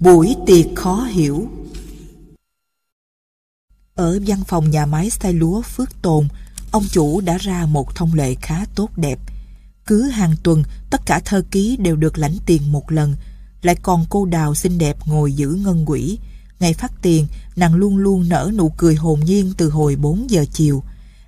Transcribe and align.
Buổi 0.00 0.36
tiệc 0.46 0.66
khó 0.74 1.02
hiểu 1.02 1.48
Ở 3.94 4.18
văn 4.26 4.44
phòng 4.48 4.70
nhà 4.70 4.86
máy 4.86 5.10
xay 5.10 5.32
lúa 5.32 5.62
Phước 5.62 6.02
Tồn, 6.02 6.28
ông 6.70 6.84
chủ 6.90 7.20
đã 7.20 7.38
ra 7.38 7.66
một 7.66 7.94
thông 7.94 8.14
lệ 8.14 8.34
khá 8.34 8.64
tốt 8.74 8.90
đẹp. 8.96 9.18
Cứ 9.86 10.02
hàng 10.02 10.34
tuần, 10.42 10.62
tất 10.90 11.00
cả 11.06 11.20
thơ 11.24 11.42
ký 11.50 11.76
đều 11.76 11.96
được 11.96 12.18
lãnh 12.18 12.36
tiền 12.46 12.72
một 12.72 12.92
lần, 12.92 13.14
lại 13.62 13.76
còn 13.82 14.06
cô 14.10 14.24
đào 14.24 14.54
xinh 14.54 14.78
đẹp 14.78 14.96
ngồi 15.06 15.32
giữ 15.32 15.48
ngân 15.48 15.86
quỹ. 15.86 16.18
Ngày 16.60 16.74
phát 16.74 16.92
tiền, 17.02 17.26
nàng 17.56 17.74
luôn 17.74 17.96
luôn 17.96 18.28
nở 18.28 18.50
nụ 18.54 18.68
cười 18.76 18.94
hồn 18.94 19.20
nhiên 19.20 19.52
từ 19.56 19.70
hồi 19.70 19.96
4 19.96 20.30
giờ 20.30 20.44
chiều. 20.52 20.82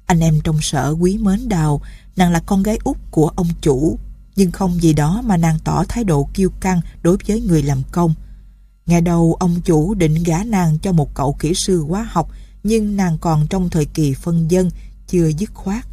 Anh 0.06 0.20
em 0.20 0.40
trong 0.44 0.60
sở 0.60 0.94
quý 1.00 1.18
mến 1.18 1.48
đào, 1.48 1.80
nàng 2.16 2.32
là 2.32 2.40
con 2.46 2.62
gái 2.62 2.78
út 2.84 2.96
của 3.10 3.28
ông 3.28 3.48
chủ, 3.60 3.98
nhưng 4.36 4.52
không 4.52 4.82
gì 4.82 4.92
đó 4.92 5.22
mà 5.24 5.36
nàng 5.36 5.58
tỏ 5.64 5.84
thái 5.88 6.04
độ 6.04 6.28
kiêu 6.34 6.50
căng 6.60 6.80
đối 7.02 7.16
với 7.26 7.40
người 7.40 7.62
làm 7.62 7.82
công. 7.92 8.14
Ngày 8.88 9.00
đầu 9.00 9.36
ông 9.40 9.60
chủ 9.60 9.94
định 9.94 10.22
gả 10.22 10.44
nàng 10.44 10.78
cho 10.78 10.92
một 10.92 11.14
cậu 11.14 11.36
kỹ 11.38 11.54
sư 11.54 11.84
hóa 11.88 12.08
học 12.10 12.30
nhưng 12.62 12.96
nàng 12.96 13.18
còn 13.18 13.46
trong 13.50 13.70
thời 13.70 13.84
kỳ 13.84 14.14
phân 14.14 14.50
dân, 14.50 14.70
chưa 15.06 15.28
dứt 15.28 15.50
khoát. 15.54 15.86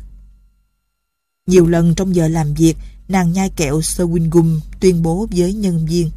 Nhiều 1.48 1.68
lần 1.68 1.96
trong 1.96 2.16
giờ 2.16 2.28
làm 2.28 2.54
việc, 2.54 2.78
nàng 3.08 3.34
nhai 3.34 3.50
kẹo 3.50 3.80
Sewingum 3.80 4.60
tuyên 4.80 5.04
bố 5.04 5.28
với 5.32 5.54
nhân 5.54 5.86
viên. 5.86 6.12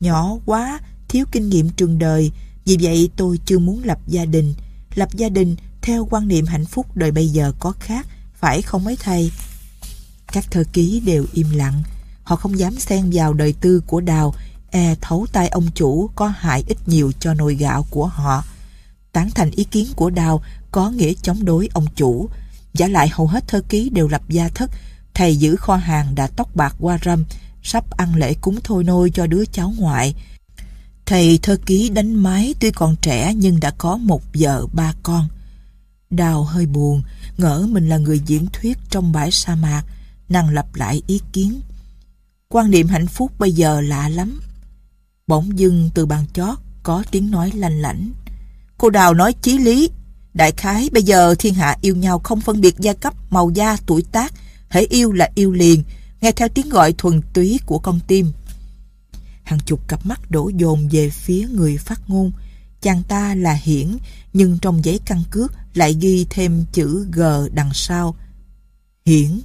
Nhỏ 0.00 0.36
quá, 0.46 0.80
thiếu 1.08 1.24
kinh 1.32 1.48
nghiệm 1.48 1.68
trường 1.68 1.98
đời, 1.98 2.30
vì 2.64 2.76
vậy 2.80 3.10
tôi 3.16 3.38
chưa 3.44 3.58
muốn 3.58 3.84
lập 3.84 3.98
gia 4.06 4.24
đình. 4.24 4.54
Lập 4.94 5.08
gia 5.12 5.28
đình 5.28 5.56
theo 5.82 6.08
quan 6.10 6.28
niệm 6.28 6.46
hạnh 6.46 6.64
phúc 6.64 6.86
đời 6.96 7.10
bây 7.10 7.28
giờ 7.28 7.52
có 7.60 7.72
khác, 7.80 8.06
phải 8.34 8.62
không 8.62 8.84
mấy 8.84 8.96
thầy? 8.96 9.30
Các 10.32 10.44
thơ 10.50 10.64
ký 10.72 11.00
đều 11.00 11.26
im 11.32 11.50
lặng, 11.50 11.82
họ 12.22 12.36
không 12.36 12.58
dám 12.58 12.78
xen 12.78 13.10
vào 13.12 13.34
đời 13.34 13.54
tư 13.60 13.80
của 13.86 14.00
Đào, 14.00 14.34
e 14.70 14.94
thấu 15.00 15.26
tay 15.32 15.48
ông 15.48 15.70
chủ 15.74 16.10
có 16.14 16.28
hại 16.28 16.64
ít 16.66 16.78
nhiều 16.86 17.12
cho 17.20 17.34
nồi 17.34 17.54
gạo 17.54 17.86
của 17.90 18.06
họ. 18.06 18.44
Tán 19.12 19.30
thành 19.30 19.50
ý 19.50 19.64
kiến 19.64 19.86
của 19.96 20.10
Đào 20.10 20.42
có 20.70 20.90
nghĩa 20.90 21.12
chống 21.22 21.44
đối 21.44 21.68
ông 21.72 21.86
chủ. 21.96 22.28
Giả 22.74 22.88
lại 22.88 23.08
hầu 23.08 23.26
hết 23.26 23.48
thơ 23.48 23.62
ký 23.68 23.88
đều 23.88 24.08
lập 24.08 24.22
gia 24.28 24.48
thất, 24.48 24.70
thầy 25.14 25.36
giữ 25.36 25.56
kho 25.56 25.76
hàng 25.76 26.14
đã 26.14 26.26
tóc 26.26 26.56
bạc 26.56 26.76
qua 26.78 26.98
râm, 27.04 27.24
sắp 27.62 27.90
ăn 27.90 28.14
lễ 28.14 28.34
cúng 28.40 28.58
thôi 28.64 28.84
nôi 28.84 29.10
cho 29.10 29.26
đứa 29.26 29.44
cháu 29.44 29.74
ngoại. 29.78 30.14
Thầy 31.06 31.38
thơ 31.42 31.56
ký 31.66 31.88
đánh 31.88 32.14
máy 32.14 32.54
tuy 32.60 32.70
còn 32.70 32.96
trẻ 32.96 33.34
nhưng 33.34 33.60
đã 33.60 33.70
có 33.78 33.96
một 33.96 34.22
vợ 34.34 34.66
ba 34.72 34.94
con. 35.02 35.28
Đào 36.10 36.44
hơi 36.44 36.66
buồn, 36.66 37.02
ngỡ 37.38 37.66
mình 37.70 37.88
là 37.88 37.96
người 37.96 38.20
diễn 38.26 38.46
thuyết 38.52 38.78
trong 38.90 39.12
bãi 39.12 39.30
sa 39.30 39.54
mạc, 39.54 39.82
nàng 40.28 40.50
lặp 40.50 40.74
lại 40.74 41.02
ý 41.06 41.20
kiến. 41.32 41.60
Quan 42.48 42.70
niệm 42.70 42.88
hạnh 42.88 43.06
phúc 43.06 43.32
bây 43.38 43.52
giờ 43.52 43.80
lạ 43.80 44.08
lắm. 44.08 44.40
Bỗng 45.30 45.58
dưng 45.58 45.90
từ 45.94 46.06
bàn 46.06 46.24
chót 46.32 46.58
có 46.82 47.04
tiếng 47.10 47.30
nói 47.30 47.52
lanh 47.54 47.80
lảnh. 47.80 48.10
Cô 48.78 48.90
Đào 48.90 49.14
nói 49.14 49.32
chí 49.42 49.58
lý. 49.58 49.90
Đại 50.34 50.52
khái 50.52 50.90
bây 50.92 51.02
giờ 51.02 51.34
thiên 51.38 51.54
hạ 51.54 51.76
yêu 51.80 51.96
nhau 51.96 52.18
không 52.18 52.40
phân 52.40 52.60
biệt 52.60 52.78
gia 52.78 52.92
cấp, 52.92 53.14
màu 53.30 53.50
da, 53.50 53.76
tuổi 53.86 54.02
tác. 54.12 54.32
Hãy 54.68 54.86
yêu 54.90 55.12
là 55.12 55.30
yêu 55.34 55.52
liền, 55.52 55.82
nghe 56.20 56.32
theo 56.32 56.48
tiếng 56.48 56.68
gọi 56.68 56.92
thuần 56.92 57.20
túy 57.32 57.60
của 57.66 57.78
con 57.78 58.00
tim. 58.06 58.32
Hàng 59.42 59.58
chục 59.66 59.88
cặp 59.88 60.06
mắt 60.06 60.30
đổ 60.30 60.50
dồn 60.56 60.88
về 60.88 61.10
phía 61.10 61.48
người 61.52 61.76
phát 61.76 62.00
ngôn. 62.10 62.32
Chàng 62.80 63.02
ta 63.02 63.34
là 63.34 63.52
Hiển, 63.52 63.96
nhưng 64.32 64.58
trong 64.58 64.84
giấy 64.84 65.00
căn 65.04 65.22
cước 65.30 65.52
lại 65.74 65.96
ghi 66.00 66.26
thêm 66.30 66.64
chữ 66.72 67.06
G 67.12 67.22
đằng 67.52 67.70
sau. 67.74 68.14
Hiển. 69.06 69.40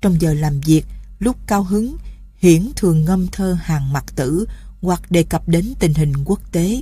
Trong 0.00 0.20
giờ 0.20 0.34
làm 0.34 0.60
việc, 0.60 0.84
lúc 1.18 1.36
cao 1.46 1.62
hứng, 1.62 1.96
Hiển 2.44 2.70
thường 2.76 3.04
ngâm 3.04 3.26
thơ 3.32 3.56
hàng 3.62 3.92
mặt 3.92 4.04
tử 4.16 4.46
hoặc 4.84 5.10
đề 5.10 5.22
cập 5.22 5.48
đến 5.48 5.74
tình 5.78 5.94
hình 5.94 6.12
quốc 6.24 6.40
tế. 6.52 6.80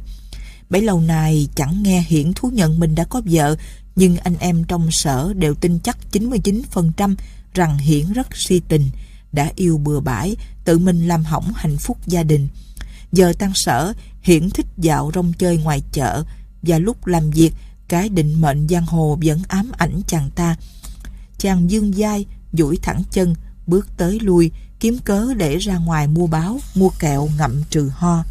Bấy 0.70 0.82
lâu 0.82 1.00
nay 1.00 1.48
chẳng 1.54 1.82
nghe 1.82 2.04
Hiển 2.08 2.32
thú 2.32 2.50
nhận 2.50 2.80
mình 2.80 2.94
đã 2.94 3.04
có 3.04 3.22
vợ, 3.24 3.56
nhưng 3.96 4.16
anh 4.16 4.36
em 4.38 4.64
trong 4.64 4.88
sở 4.90 5.32
đều 5.36 5.54
tin 5.54 5.78
chắc 5.78 5.98
99% 6.12 7.14
rằng 7.54 7.78
Hiển 7.78 8.12
rất 8.12 8.36
si 8.36 8.60
tình, 8.68 8.90
đã 9.32 9.50
yêu 9.56 9.78
bừa 9.78 10.00
bãi, 10.00 10.36
tự 10.64 10.78
mình 10.78 11.08
làm 11.08 11.24
hỏng 11.24 11.52
hạnh 11.54 11.76
phúc 11.76 11.98
gia 12.06 12.22
đình. 12.22 12.48
Giờ 13.12 13.32
tăng 13.38 13.52
sở, 13.54 13.92
Hiển 14.22 14.50
thích 14.50 14.66
dạo 14.78 15.10
rong 15.14 15.32
chơi 15.32 15.56
ngoài 15.56 15.82
chợ, 15.92 16.24
và 16.62 16.78
lúc 16.78 17.06
làm 17.06 17.30
việc, 17.30 17.52
cái 17.88 18.08
định 18.08 18.40
mệnh 18.40 18.68
giang 18.68 18.86
hồ 18.86 19.18
vẫn 19.24 19.42
ám 19.48 19.70
ảnh 19.76 20.00
chàng 20.06 20.30
ta. 20.34 20.56
Chàng 21.38 21.70
dương 21.70 21.92
dai, 21.92 22.26
duỗi 22.52 22.76
thẳng 22.82 23.02
chân, 23.10 23.34
bước 23.66 23.88
tới 23.96 24.20
lui, 24.20 24.50
kiếm 24.82 24.98
cớ 25.04 25.34
để 25.34 25.58
ra 25.58 25.78
ngoài 25.78 26.08
mua 26.08 26.26
báo, 26.26 26.58
mua 26.74 26.88
kẹo 26.98 27.28
ngậm 27.38 27.62
trừ 27.70 27.90
ho. 27.94 28.24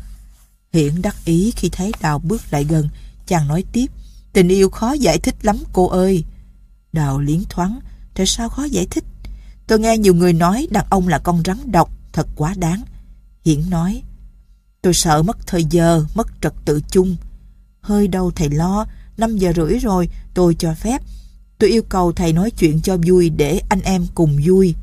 Hiển 0.73 1.01
đắc 1.01 1.15
ý 1.25 1.51
khi 1.55 1.69
thấy 1.69 1.91
Đào 2.01 2.19
bước 2.19 2.41
lại 2.51 2.63
gần, 2.63 2.89
chàng 3.27 3.47
nói 3.47 3.63
tiếp, 3.71 3.85
tình 4.33 4.47
yêu 4.47 4.69
khó 4.69 4.91
giải 4.91 5.19
thích 5.19 5.35
lắm 5.41 5.57
cô 5.73 5.87
ơi. 5.87 6.23
Đào 6.93 7.19
liến 7.19 7.43
thoáng, 7.49 7.79
tại 8.15 8.25
sao 8.25 8.49
khó 8.49 8.63
giải 8.63 8.85
thích? 8.85 9.03
Tôi 9.67 9.79
nghe 9.79 9.97
nhiều 9.97 10.13
người 10.15 10.33
nói 10.33 10.67
đàn 10.71 10.85
ông 10.89 11.07
là 11.07 11.19
con 11.19 11.41
rắn 11.45 11.71
độc, 11.71 11.91
thật 12.13 12.27
quá 12.35 12.53
đáng. 12.57 12.81
Hiển 13.45 13.69
nói, 13.69 14.01
tôi 14.81 14.93
sợ 14.93 15.23
mất 15.23 15.47
thời 15.47 15.63
giờ, 15.63 16.05
mất 16.15 16.27
trật 16.41 16.53
tự 16.65 16.81
chung. 16.91 17.15
Hơi 17.81 18.07
đâu 18.07 18.31
thầy 18.35 18.49
lo, 18.49 18.85
5 19.17 19.37
giờ 19.37 19.53
rưỡi 19.55 19.79
rồi, 19.79 20.09
tôi 20.33 20.55
cho 20.59 20.73
phép. 20.73 21.01
Tôi 21.57 21.69
yêu 21.69 21.83
cầu 21.89 22.11
thầy 22.11 22.33
nói 22.33 22.51
chuyện 22.51 22.81
cho 22.81 22.97
vui 23.07 23.29
để 23.29 23.61
anh 23.69 23.81
em 23.81 24.05
cùng 24.15 24.37
vui. 24.45 24.75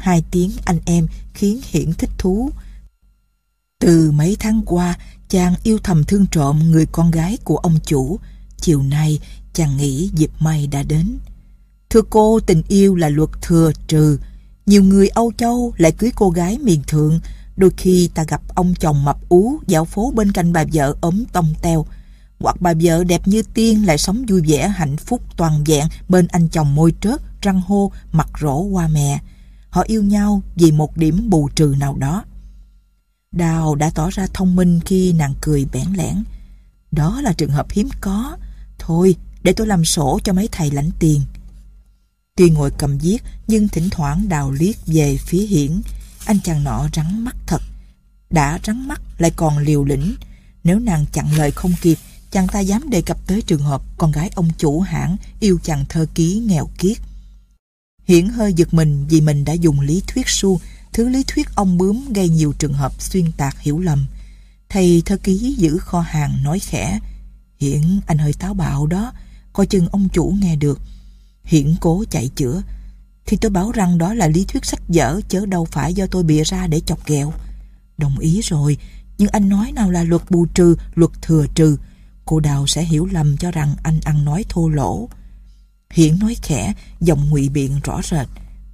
Hai 0.00 0.22
tiếng 0.30 0.50
anh 0.64 0.78
em 0.84 1.06
khiến 1.34 1.60
Hiển 1.70 1.92
thích 1.92 2.10
thú. 2.18 2.50
Từ 3.80 4.10
mấy 4.10 4.36
tháng 4.40 4.62
qua, 4.66 4.98
chàng 5.28 5.54
yêu 5.62 5.78
thầm 5.82 6.04
thương 6.04 6.26
trộm 6.30 6.70
người 6.70 6.86
con 6.86 7.10
gái 7.10 7.38
của 7.44 7.56
ông 7.56 7.78
chủ. 7.84 8.18
Chiều 8.60 8.82
nay, 8.82 9.20
chàng 9.52 9.76
nghĩ 9.76 10.10
dịp 10.14 10.30
may 10.38 10.66
đã 10.66 10.82
đến. 10.82 11.18
Thưa 11.90 12.02
cô, 12.10 12.40
tình 12.40 12.62
yêu 12.68 12.96
là 12.96 13.08
luật 13.08 13.30
thừa 13.42 13.72
trừ. 13.88 14.18
Nhiều 14.66 14.82
người 14.82 15.08
Âu 15.08 15.32
Châu 15.38 15.72
lại 15.76 15.92
cưới 15.92 16.12
cô 16.16 16.30
gái 16.30 16.58
miền 16.58 16.82
thượng. 16.86 17.20
Đôi 17.56 17.70
khi 17.76 18.10
ta 18.14 18.24
gặp 18.24 18.42
ông 18.54 18.74
chồng 18.74 19.04
mập 19.04 19.28
ú 19.28 19.58
dạo 19.66 19.84
phố 19.84 20.12
bên 20.14 20.32
cạnh 20.32 20.52
bà 20.52 20.64
vợ 20.72 20.94
ốm 21.00 21.24
tông 21.32 21.54
teo. 21.62 21.86
Hoặc 22.38 22.56
bà 22.60 22.72
vợ 22.82 23.04
đẹp 23.04 23.28
như 23.28 23.42
tiên 23.42 23.86
lại 23.86 23.98
sống 23.98 24.24
vui 24.28 24.40
vẻ 24.40 24.68
hạnh 24.68 24.96
phúc 24.96 25.20
toàn 25.36 25.64
vẹn 25.64 25.86
bên 26.08 26.26
anh 26.26 26.48
chồng 26.48 26.74
môi 26.74 26.94
trớt, 27.00 27.20
răng 27.42 27.60
hô, 27.60 27.92
mặt 28.12 28.28
rỗ 28.40 28.60
qua 28.60 28.88
mẹ. 28.88 29.20
Họ 29.70 29.82
yêu 29.86 30.02
nhau 30.02 30.42
vì 30.56 30.72
một 30.72 30.96
điểm 30.96 31.30
bù 31.30 31.48
trừ 31.54 31.74
nào 31.78 31.96
đó. 31.96 32.24
Đào 33.32 33.74
đã 33.74 33.90
tỏ 33.94 34.10
ra 34.10 34.26
thông 34.34 34.56
minh 34.56 34.80
khi 34.84 35.12
nàng 35.12 35.34
cười 35.40 35.66
bẽn 35.72 35.86
lẽn. 35.94 36.24
Đó 36.90 37.20
là 37.20 37.32
trường 37.32 37.50
hợp 37.50 37.70
hiếm 37.70 37.88
có. 38.00 38.36
Thôi, 38.78 39.16
để 39.42 39.52
tôi 39.52 39.66
làm 39.66 39.84
sổ 39.84 40.18
cho 40.24 40.32
mấy 40.32 40.48
thầy 40.52 40.70
lãnh 40.70 40.90
tiền. 40.98 41.20
Tuy 42.36 42.50
ngồi 42.50 42.70
cầm 42.70 42.98
viết, 42.98 43.18
nhưng 43.46 43.68
thỉnh 43.68 43.88
thoảng 43.90 44.28
đào 44.28 44.50
liếc 44.50 44.74
về 44.86 45.16
phía 45.16 45.46
hiển. 45.46 45.80
Anh 46.26 46.40
chàng 46.44 46.64
nọ 46.64 46.88
rắn 46.94 47.24
mắt 47.24 47.36
thật. 47.46 47.62
Đã 48.30 48.58
rắn 48.66 48.88
mắt 48.88 49.00
lại 49.18 49.30
còn 49.36 49.58
liều 49.58 49.84
lĩnh. 49.84 50.14
Nếu 50.64 50.78
nàng 50.78 51.06
chặn 51.12 51.32
lời 51.36 51.50
không 51.50 51.72
kịp, 51.80 51.98
chàng 52.30 52.48
ta 52.48 52.60
dám 52.60 52.90
đề 52.90 53.02
cập 53.02 53.26
tới 53.26 53.42
trường 53.42 53.62
hợp 53.62 53.82
con 53.98 54.12
gái 54.12 54.30
ông 54.34 54.48
chủ 54.58 54.80
hãng 54.80 55.16
yêu 55.40 55.58
chàng 55.62 55.84
thơ 55.88 56.06
ký 56.14 56.42
nghèo 56.46 56.68
kiết. 56.78 56.98
Hiển 58.10 58.28
hơi 58.28 58.52
giật 58.52 58.74
mình 58.74 59.06
vì 59.08 59.20
mình 59.20 59.44
đã 59.44 59.52
dùng 59.52 59.80
lý 59.80 60.02
thuyết 60.06 60.28
su, 60.28 60.60
thứ 60.92 61.08
lý 61.08 61.24
thuyết 61.26 61.54
ông 61.54 61.78
bướm 61.78 62.12
gây 62.12 62.28
nhiều 62.28 62.52
trường 62.58 62.72
hợp 62.72 63.02
xuyên 63.02 63.32
tạc 63.32 63.60
hiểu 63.60 63.78
lầm. 63.78 64.06
Thầy 64.68 65.02
thơ 65.06 65.16
ký 65.16 65.54
giữ 65.58 65.78
kho 65.78 66.00
hàng 66.00 66.42
nói 66.42 66.58
khẽ, 66.58 66.98
Hiển 67.60 67.82
anh 68.06 68.18
hơi 68.18 68.32
táo 68.32 68.54
bạo 68.54 68.86
đó, 68.86 69.12
coi 69.52 69.66
chừng 69.66 69.88
ông 69.88 70.08
chủ 70.08 70.34
nghe 70.40 70.56
được. 70.56 70.80
Hiển 71.44 71.74
cố 71.80 72.04
chạy 72.10 72.28
chữa, 72.36 72.62
thì 73.26 73.36
tôi 73.36 73.50
bảo 73.50 73.72
rằng 73.72 73.98
đó 73.98 74.14
là 74.14 74.26
lý 74.26 74.44
thuyết 74.44 74.64
sách 74.64 74.82
dở 74.88 75.20
chớ 75.28 75.46
đâu 75.46 75.64
phải 75.64 75.94
do 75.94 76.06
tôi 76.06 76.22
bịa 76.22 76.44
ra 76.44 76.66
để 76.66 76.80
chọc 76.80 77.06
ghẹo. 77.06 77.32
Đồng 77.98 78.18
ý 78.18 78.40
rồi, 78.44 78.76
nhưng 79.18 79.28
anh 79.28 79.48
nói 79.48 79.72
nào 79.72 79.90
là 79.90 80.02
luật 80.02 80.30
bù 80.30 80.46
trừ, 80.54 80.76
luật 80.94 81.10
thừa 81.22 81.46
trừ. 81.54 81.76
Cô 82.24 82.40
Đào 82.40 82.66
sẽ 82.66 82.82
hiểu 82.82 83.08
lầm 83.12 83.36
cho 83.36 83.50
rằng 83.50 83.74
anh 83.82 84.00
ăn 84.04 84.24
nói 84.24 84.44
thô 84.48 84.68
lỗ. 84.68 85.08
Hiển 85.90 86.18
nói 86.18 86.36
khẽ, 86.42 86.72
giọng 87.00 87.30
ngụy 87.30 87.48
biện 87.48 87.80
rõ 87.84 88.00
rệt. 88.10 88.26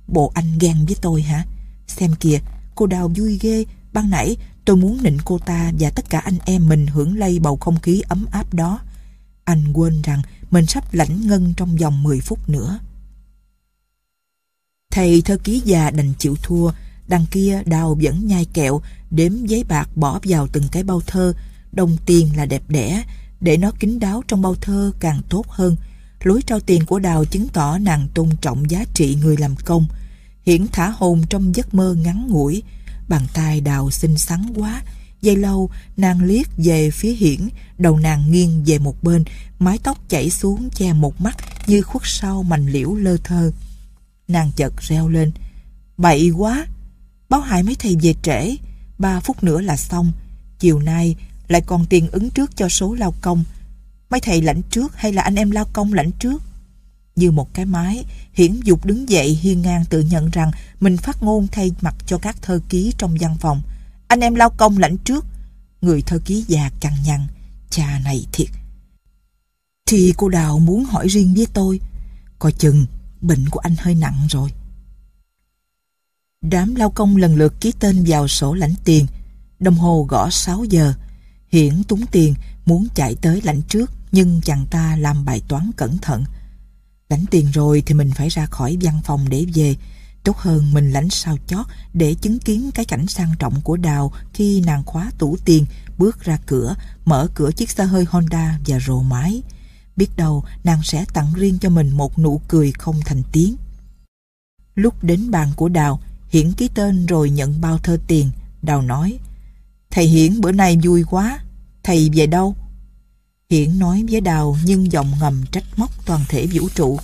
Bộ 0.08 0.32
anh 0.34 0.58
ghen 0.58 0.86
với 0.86 0.96
tôi 1.00 1.22
hả? 1.22 1.44
Xem 1.86 2.14
kìa, 2.20 2.38
cô 2.74 2.86
Đào 2.86 3.10
vui 3.16 3.38
ghê. 3.42 3.64
Ban 3.92 4.10
nãy 4.10 4.36
tôi 4.64 4.76
muốn 4.76 5.02
nịnh 5.02 5.18
cô 5.24 5.38
ta 5.38 5.72
và 5.80 5.90
tất 5.90 6.10
cả 6.10 6.18
anh 6.18 6.38
em 6.44 6.68
mình 6.68 6.86
hưởng 6.86 7.16
lây 7.16 7.38
bầu 7.38 7.56
không 7.56 7.80
khí 7.80 8.02
ấm 8.08 8.26
áp 8.30 8.54
đó. 8.54 8.80
Anh 9.44 9.72
quên 9.72 10.02
rằng 10.02 10.22
mình 10.50 10.66
sắp 10.66 10.94
lãnh 10.94 11.26
ngân 11.26 11.54
trong 11.56 11.76
vòng 11.76 12.02
10 12.02 12.20
phút 12.20 12.48
nữa. 12.48 12.78
Thầy 14.90 15.22
thơ 15.22 15.38
ký 15.44 15.62
già 15.64 15.90
đành 15.90 16.12
chịu 16.18 16.36
thua. 16.42 16.70
Đằng 17.08 17.26
kia 17.30 17.62
Đào 17.66 17.96
vẫn 18.02 18.26
nhai 18.26 18.44
kẹo, 18.44 18.80
đếm 19.10 19.46
giấy 19.46 19.64
bạc 19.64 19.88
bỏ 19.96 20.20
vào 20.24 20.48
từng 20.48 20.64
cái 20.72 20.82
bao 20.82 21.00
thơ. 21.06 21.32
Đồng 21.72 21.96
tiền 22.06 22.36
là 22.36 22.46
đẹp 22.46 22.62
đẽ, 22.68 23.04
để 23.40 23.56
nó 23.56 23.70
kín 23.80 23.98
đáo 23.98 24.22
trong 24.28 24.42
bao 24.42 24.54
thơ 24.54 24.92
càng 25.00 25.22
tốt 25.28 25.44
hơn. 25.48 25.76
Lối 26.26 26.42
trao 26.42 26.60
tiền 26.60 26.86
của 26.86 26.98
Đào 26.98 27.24
chứng 27.24 27.48
tỏ 27.48 27.78
nàng 27.78 28.08
tôn 28.14 28.30
trọng 28.40 28.70
giá 28.70 28.84
trị 28.94 29.14
người 29.22 29.36
làm 29.36 29.56
công. 29.64 29.86
Hiển 30.46 30.66
thả 30.72 30.88
hồn 30.88 31.22
trong 31.30 31.54
giấc 31.54 31.74
mơ 31.74 31.94
ngắn 31.94 32.26
ngủi. 32.28 32.62
Bàn 33.08 33.22
tay 33.34 33.60
Đào 33.60 33.90
xinh 33.90 34.18
xắn 34.18 34.52
quá. 34.54 34.82
dây 35.22 35.36
lâu, 35.36 35.70
nàng 35.96 36.22
liếc 36.22 36.46
về 36.56 36.90
phía 36.90 37.12
hiển, 37.12 37.48
đầu 37.78 37.98
nàng 37.98 38.32
nghiêng 38.32 38.64
về 38.66 38.78
một 38.78 39.02
bên, 39.02 39.24
mái 39.58 39.78
tóc 39.78 39.98
chảy 40.08 40.30
xuống 40.30 40.70
che 40.70 40.92
một 40.92 41.20
mắt 41.20 41.36
như 41.66 41.82
khuất 41.82 42.02
sau 42.04 42.42
mành 42.42 42.66
liễu 42.66 42.94
lơ 42.94 43.16
thơ. 43.16 43.52
Nàng 44.28 44.50
chợt 44.56 44.72
reo 44.80 45.08
lên. 45.08 45.32
Bậy 45.96 46.30
quá! 46.30 46.66
Báo 47.28 47.40
hại 47.40 47.62
mấy 47.62 47.74
thầy 47.74 47.96
về 48.02 48.14
trễ, 48.22 48.56
ba 48.98 49.20
phút 49.20 49.44
nữa 49.44 49.60
là 49.60 49.76
xong. 49.76 50.12
Chiều 50.58 50.78
nay 50.78 51.16
lại 51.48 51.60
còn 51.66 51.86
tiền 51.86 52.08
ứng 52.10 52.30
trước 52.30 52.56
cho 52.56 52.68
số 52.68 52.94
lao 52.94 53.14
công. 53.20 53.44
Mấy 54.10 54.20
thầy 54.20 54.42
lãnh 54.42 54.62
trước 54.62 54.96
hay 54.96 55.12
là 55.12 55.22
anh 55.22 55.34
em 55.34 55.50
lao 55.50 55.64
công 55.72 55.92
lãnh 55.92 56.12
trước? 56.12 56.42
Như 57.16 57.30
một 57.30 57.54
cái 57.54 57.64
máy, 57.64 58.04
Hiển 58.32 58.60
Dục 58.60 58.84
đứng 58.84 59.08
dậy 59.08 59.28
hiên 59.28 59.62
ngang 59.62 59.84
tự 59.84 60.00
nhận 60.00 60.30
rằng 60.30 60.50
mình 60.80 60.96
phát 60.96 61.22
ngôn 61.22 61.46
thay 61.52 61.72
mặt 61.80 61.94
cho 62.06 62.18
các 62.18 62.36
thơ 62.42 62.60
ký 62.68 62.92
trong 62.98 63.16
văn 63.20 63.36
phòng. 63.40 63.62
Anh 64.08 64.20
em 64.20 64.34
lao 64.34 64.50
công 64.50 64.78
lãnh 64.78 64.96
trước. 64.96 65.24
Người 65.80 66.02
thơ 66.02 66.18
ký 66.24 66.44
già 66.48 66.70
cằn 66.80 66.92
nhằn. 67.04 67.26
Cha 67.70 68.00
này 68.04 68.26
thiệt. 68.32 68.48
Thì 69.86 70.14
cô 70.16 70.28
Đào 70.28 70.58
muốn 70.58 70.84
hỏi 70.84 71.08
riêng 71.08 71.34
với 71.34 71.46
tôi. 71.52 71.80
Coi 72.38 72.52
chừng, 72.52 72.86
bệnh 73.20 73.48
của 73.48 73.60
anh 73.60 73.74
hơi 73.78 73.94
nặng 73.94 74.26
rồi. 74.30 74.50
Đám 76.42 76.74
lao 76.74 76.90
công 76.90 77.16
lần 77.16 77.36
lượt 77.36 77.60
ký 77.60 77.72
tên 77.80 78.04
vào 78.06 78.28
sổ 78.28 78.54
lãnh 78.54 78.74
tiền. 78.84 79.06
Đồng 79.58 79.74
hồ 79.74 80.06
gõ 80.08 80.30
6 80.30 80.64
giờ. 80.64 80.94
Hiển 81.52 81.84
túng 81.84 82.06
tiền, 82.06 82.34
muốn 82.66 82.86
chạy 82.94 83.14
tới 83.14 83.40
lãnh 83.44 83.62
trước, 83.62 83.90
nhưng 84.12 84.40
chàng 84.40 84.66
ta 84.70 84.96
làm 84.96 85.24
bài 85.24 85.42
toán 85.48 85.70
cẩn 85.76 85.98
thận. 85.98 86.24
Lãnh 87.08 87.24
tiền 87.30 87.50
rồi 87.50 87.82
thì 87.86 87.94
mình 87.94 88.10
phải 88.10 88.28
ra 88.28 88.46
khỏi 88.46 88.76
văn 88.80 89.00
phòng 89.04 89.28
để 89.28 89.46
về. 89.54 89.76
Tốt 90.24 90.36
hơn 90.36 90.74
mình 90.74 90.92
lãnh 90.92 91.10
sao 91.10 91.36
chót 91.46 91.66
để 91.94 92.14
chứng 92.14 92.38
kiến 92.38 92.70
cái 92.74 92.84
cảnh 92.84 93.06
sang 93.06 93.34
trọng 93.38 93.60
của 93.60 93.76
Đào 93.76 94.12
khi 94.32 94.60
nàng 94.60 94.84
khóa 94.84 95.10
tủ 95.18 95.36
tiền, 95.44 95.66
bước 95.98 96.24
ra 96.24 96.38
cửa, 96.46 96.74
mở 97.04 97.28
cửa 97.34 97.52
chiếc 97.52 97.70
xe 97.70 97.84
hơi 97.84 98.04
Honda 98.08 98.58
và 98.66 98.78
rồ 98.80 99.02
mái 99.02 99.42
Biết 99.96 100.16
đâu 100.16 100.44
nàng 100.64 100.82
sẽ 100.82 101.04
tặng 101.12 101.32
riêng 101.34 101.58
cho 101.58 101.70
mình 101.70 101.90
một 101.90 102.18
nụ 102.18 102.40
cười 102.48 102.72
không 102.72 103.00
thành 103.04 103.22
tiếng. 103.32 103.56
Lúc 104.74 105.04
đến 105.04 105.30
bàn 105.30 105.52
của 105.56 105.68
Đào, 105.68 106.00
Hiển 106.28 106.52
ký 106.52 106.68
tên 106.74 107.06
rồi 107.06 107.30
nhận 107.30 107.60
bao 107.60 107.78
thơ 107.78 107.98
tiền. 108.06 108.30
Đào 108.62 108.82
nói, 108.82 109.18
Thầy 109.90 110.06
Hiển 110.06 110.40
bữa 110.40 110.52
nay 110.52 110.78
vui 110.82 111.04
quá, 111.04 111.38
thầy 111.82 112.10
về 112.14 112.26
đâu? 112.26 112.56
Hiển 113.50 113.78
nói 113.78 114.04
với 114.10 114.20
Đào 114.20 114.56
nhưng 114.64 114.92
giọng 114.92 115.12
ngầm 115.20 115.44
trách 115.52 115.64
móc 115.76 116.06
toàn 116.06 116.24
thể 116.28 116.46
vũ 116.52 116.68
trụ. 116.74 116.98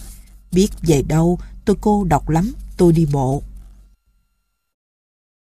Biết 0.53 0.69
về 0.83 1.03
đâu, 1.03 1.39
tôi 1.65 1.77
cô 1.81 2.05
độc 2.05 2.29
lắm, 2.29 2.53
tôi 2.77 2.93
đi 2.93 3.07
bộ. 3.07 3.43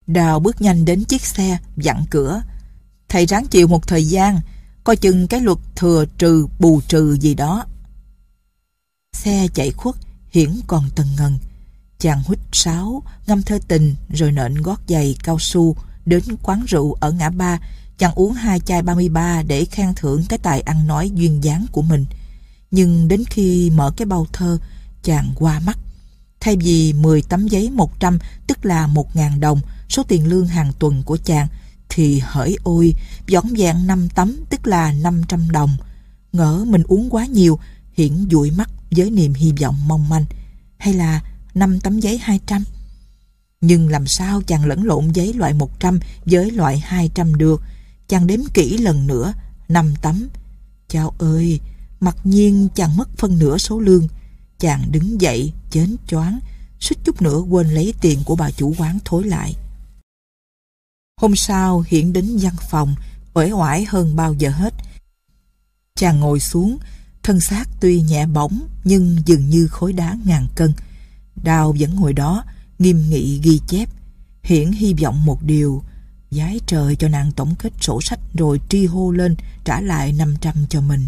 Đào 0.07 0.39
bước 0.39 0.62
nhanh 0.62 0.86
đến 0.86 1.04
chiếc 1.04 1.22
xe, 1.22 1.57
dặn 1.78 2.06
cửa. 2.10 2.42
Thầy 3.10 3.25
ráng 3.25 3.45
chịu 3.48 3.68
một 3.68 3.88
thời 3.88 4.06
gian, 4.06 4.39
coi 4.84 4.95
chừng 4.95 5.28
cái 5.28 5.42
luật 5.42 5.57
thừa 5.75 6.06
trừ 6.18 6.48
bù 6.60 6.81
trừ 6.88 7.18
gì 7.22 7.34
đó. 7.34 7.66
Xe 9.13 9.48
chạy 9.54 9.72
khuất, 9.72 9.95
Hiển 10.31 10.60
còn 10.68 10.89
tần 10.95 11.07
ngần. 11.18 11.39
Chàng 12.00 12.24
hít 12.28 12.39
sáo, 12.51 13.04
ngâm 13.28 13.42
thơ 13.42 13.60
tình 13.68 13.95
rồi 14.10 14.31
nện 14.31 14.56
gót 14.62 14.81
giày 14.88 15.16
cao 15.24 15.39
su 15.39 15.75
đến 16.06 16.24
quán 16.44 16.66
rượu 16.68 16.94
ở 16.94 17.12
ngã 17.12 17.30
ba 17.30 17.60
chàng 17.98 18.14
uống 18.16 18.34
hai 18.34 18.60
chai 18.60 18.82
33 18.82 19.44
để 19.44 19.66
khen 19.66 19.94
thưởng 19.96 20.24
cái 20.30 20.40
tài 20.40 20.62
ăn 20.62 20.88
nói 20.88 21.10
duyên 21.10 21.44
dáng 21.44 21.66
của 21.72 21.82
mình. 21.82 22.06
Nhưng 22.72 23.08
đến 23.08 23.24
khi 23.30 23.70
mở 23.70 23.92
cái 23.98 24.06
bao 24.06 24.28
thơ, 24.34 24.58
chàng 25.04 25.32
qua 25.36 25.60
mắt. 25.60 25.78
Thay 26.40 26.56
vì 26.58 26.94
10 26.94 27.22
tấm 27.22 27.48
giấy 27.48 27.70
100, 27.70 28.20
tức 28.48 28.66
là 28.66 28.88
1.000 28.88 29.40
đồng, 29.40 29.62
số 29.90 30.04
tiền 30.08 30.28
lương 30.28 30.48
hàng 30.48 30.72
tuần 30.80 31.04
của 31.04 31.18
chàng, 31.18 31.48
thì 31.90 32.22
hỡi 32.26 32.58
ôi, 32.64 32.94
dõng 33.28 33.54
dạng 33.58 33.88
5 33.88 34.10
tấm, 34.10 34.36
tức 34.50 34.68
là 34.68 34.92
500 34.92 35.52
đồng. 35.52 35.78
Ngỡ 36.32 36.66
mình 36.68 36.84
uống 36.88 37.10
quá 37.10 37.26
nhiều, 37.26 37.60
hiển 37.94 38.28
dụi 38.32 38.52
mắt 38.52 38.70
với 38.92 39.10
niềm 39.10 39.34
hy 39.34 39.54
vọng 39.62 39.88
mong 39.88 40.10
manh. 40.10 40.26
Hay 40.78 40.94
là 40.94 41.22
5 41.54 41.80
tấm 41.80 42.00
giấy 42.00 42.18
200? 42.18 42.64
Nhưng 43.62 43.90
làm 43.90 44.08
sao 44.08 44.42
chàng 44.42 44.66
lẫn 44.66 44.84
lộn 44.84 45.12
giấy 45.12 45.34
loại 45.34 45.54
100 45.54 46.00
với 46.26 46.52
loại 46.52 46.78
200 46.78 47.36
được? 47.36 47.62
Chàng 48.07 48.27
đếm 48.27 48.39
kỹ 48.54 48.77
lần 48.77 49.07
nữa, 49.07 49.33
năm 49.69 49.94
tấm. 50.01 50.27
Chào 50.88 51.13
ơi, 51.19 51.59
mặc 52.00 52.18
nhiên 52.24 52.68
chàng 52.75 52.98
mất 52.98 53.09
phân 53.18 53.39
nửa 53.39 53.57
số 53.57 53.80
lương. 53.80 54.07
Chàng 54.59 54.92
đứng 54.92 55.21
dậy, 55.21 55.54
chến 55.71 55.95
choáng, 56.07 56.39
suýt 56.80 56.98
chút 57.04 57.21
nữa 57.21 57.39
quên 57.39 57.68
lấy 57.68 57.94
tiền 58.01 58.19
của 58.25 58.36
bà 58.36 58.51
chủ 58.51 58.74
quán 58.77 59.00
thối 59.06 59.24
lại. 59.24 59.56
Hôm 61.21 61.36
sau, 61.36 61.83
Hiển 61.88 62.13
đến 62.13 62.38
văn 62.42 62.54
phòng, 62.69 62.95
uể 63.33 63.51
oải 63.51 63.86
hơn 63.86 64.15
bao 64.15 64.33
giờ 64.33 64.50
hết. 64.50 64.74
Chàng 65.95 66.19
ngồi 66.19 66.39
xuống, 66.39 66.77
thân 67.24 67.39
xác 67.39 67.65
tuy 67.80 68.01
nhẹ 68.01 68.25
bỏng 68.25 68.68
nhưng 68.83 69.18
dường 69.25 69.50
như 69.50 69.68
khối 69.68 69.94
đá 69.94 70.18
ngàn 70.25 70.48
cân. 70.56 70.74
Đào 71.44 71.75
vẫn 71.80 71.95
ngồi 71.95 72.13
đó, 72.13 72.44
nghiêm 72.80 73.10
nghị 73.10 73.39
ghi 73.44 73.60
chép. 73.68 73.89
Hiển 74.44 74.71
hy 74.71 74.94
vọng 74.94 75.25
một 75.25 75.44
điều, 75.44 75.83
Giái 76.31 76.59
trời 76.68 76.95
cho 76.95 77.07
nàng 77.07 77.31
tổng 77.31 77.56
kết 77.56 77.74
sổ 77.81 78.01
sách 78.01 78.19
rồi 78.33 78.62
tri 78.69 78.85
hô 78.85 79.12
lên 79.12 79.35
trả 79.63 79.81
lại 79.81 80.13
500 80.13 80.56
cho 80.69 80.81
mình. 80.81 81.07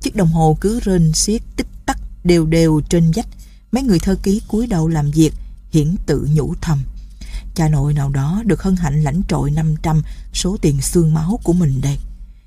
Chiếc 0.00 0.16
đồng 0.16 0.32
hồ 0.32 0.56
cứ 0.60 0.80
rên 0.80 1.12
xiết 1.12 1.42
tích 1.56 1.66
tắc 1.86 1.98
đều 2.24 2.46
đều 2.46 2.80
trên 2.88 3.10
vách. 3.14 3.28
Mấy 3.72 3.82
người 3.82 3.98
thơ 3.98 4.16
ký 4.22 4.42
cúi 4.48 4.66
đầu 4.66 4.88
làm 4.88 5.10
việc, 5.10 5.34
hiển 5.70 5.96
tự 6.06 6.28
nhủ 6.34 6.54
thầm. 6.60 6.82
Cha 7.54 7.68
nội 7.68 7.94
nào 7.94 8.08
đó 8.08 8.42
được 8.46 8.62
hân 8.62 8.76
hạnh 8.76 9.02
lãnh 9.02 9.22
trội 9.28 9.50
500 9.50 10.02
số 10.34 10.56
tiền 10.60 10.80
xương 10.80 11.14
máu 11.14 11.40
của 11.42 11.52
mình 11.52 11.80
đây. 11.80 11.98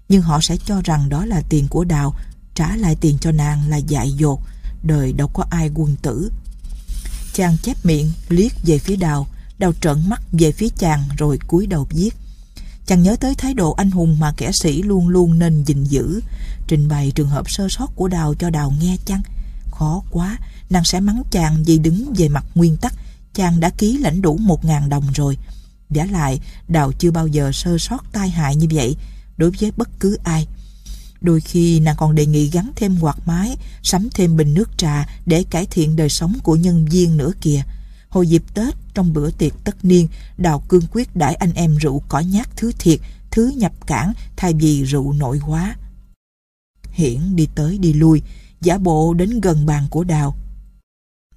Nhưng 0.09 0.21
họ 0.21 0.41
sẽ 0.41 0.57
cho 0.65 0.81
rằng 0.81 1.09
đó 1.09 1.25
là 1.25 1.41
tiền 1.49 1.67
của 1.67 1.83
đào, 1.83 2.15
trả 2.55 2.75
lại 2.75 2.95
tiền 3.01 3.17
cho 3.21 3.31
nàng 3.31 3.69
là 3.69 3.77
dại 3.77 4.11
dột, 4.11 4.39
đời 4.83 5.13
đâu 5.13 5.27
có 5.27 5.45
ai 5.49 5.69
quân 5.73 5.95
tử. 6.01 6.31
Chàng 7.33 7.57
chép 7.63 7.85
miệng, 7.85 8.11
liếc 8.29 8.51
về 8.63 8.77
phía 8.77 8.95
đào, 8.95 9.27
Đào 9.57 9.74
trợn 9.81 10.10
mắt 10.10 10.22
về 10.31 10.52
phía 10.52 10.69
chàng 10.78 11.04
rồi 11.18 11.40
cúi 11.48 11.68
đầu 11.68 11.88
viết. 11.90 12.10
Chàng 12.86 13.04
nhớ 13.04 13.16
tới 13.19 13.36
thái 13.36 13.54
độ 13.54 13.72
anh 13.72 13.92
hùng 13.92 14.19
mà 14.19 14.34
kẻ 14.38 14.52
sĩ 14.52 14.81
luôn 14.81 15.07
luôn 15.07 15.40
nên 15.40 15.63
gìn 15.63 15.84
giữ. 15.84 16.19
Trình 16.68 16.88
bày 16.88 17.12
trường 17.16 17.30
hợp 17.30 17.50
sơ 17.50 17.68
sót 17.69 17.92
của 17.96 18.07
Đào 18.07 18.34
cho 18.40 18.50
Đào 18.50 18.74
nghe 18.81 18.98
chăng? 19.06 19.22
Khó 19.72 20.04
quá, 20.12 20.38
nàng 20.69 20.84
sẽ 20.84 21.00
mắng 21.00 21.24
chàng 21.31 21.63
vì 21.63 21.78
đứng 21.78 22.13
về 22.18 22.30
mặt 22.30 22.46
nguyên 22.56 22.78
tắc. 22.78 22.94
Chàng 23.34 23.60
đã 23.60 23.69
ký 23.69 23.98
lãnh 23.98 24.22
đủ 24.22 24.38
một 24.38 24.66
ngàn 24.66 24.90
đồng 24.90 25.06
rồi. 25.13 25.38
Giả 25.90 26.06
lại, 26.06 26.40
Đào 26.68 26.92
chưa 26.92 27.12
bao 27.12 27.28
giờ 27.28 27.52
sơ 27.54 27.78
sót 27.78 28.04
tai 28.12 28.30
hại 28.30 28.56
như 28.56 28.68
vậy 28.72 28.95
đối 29.38 29.52
với 29.59 29.71
bất 29.78 29.90
cứ 30.00 30.18
ai. 30.24 30.47
Đôi 31.21 31.42
khi 31.42 31.80
nàng 31.80 31.95
còn 31.97 32.16
đề 32.16 32.26
nghị 32.26 32.50
gắn 32.50 32.71
thêm 32.76 32.97
quạt 33.02 33.18
mái, 33.26 33.57
sắm 33.83 34.09
thêm 34.14 34.38
bình 34.38 34.54
nước 34.54 34.69
trà 34.78 35.07
để 35.26 35.44
cải 35.50 35.66
thiện 35.66 35.95
đời 35.95 36.09
sống 36.09 36.33
của 36.44 36.56
nhân 36.56 36.85
viên 36.85 37.18
nữa 37.18 37.31
kìa. 37.42 37.62
Hồi 38.16 38.28
dịp 38.28 38.44
Tết, 38.54 38.76
trong 38.94 39.14
bữa 39.14 39.31
tiệc 39.31 39.54
tất 39.64 39.86
niên, 39.86 40.07
Đào 40.38 40.64
cương 40.68 40.88
quyết 40.92 41.16
đãi 41.16 41.36
anh 41.36 41.54
em 41.54 41.76
rượu 41.76 42.02
cỏ 42.07 42.19
nhát 42.19 42.57
thứ 42.57 42.72
thiệt, 42.80 43.00
thứ 43.31 43.54
nhập 43.56 43.88
cảng 43.88 44.14
thay 44.36 44.54
vì 44.54 44.84
rượu 44.84 45.14
nội 45.14 45.38
hóa. 45.38 45.76
Hiển 46.92 47.36
đi 47.36 47.48
tới 47.56 47.78
đi 47.78 47.94
lui, 47.94 48.22
giả 48.62 48.78
bộ 48.78 49.14
đến 49.14 49.42
gần 49.42 49.66
bàn 49.66 49.88
của 49.90 50.04
Đào. 50.04 50.36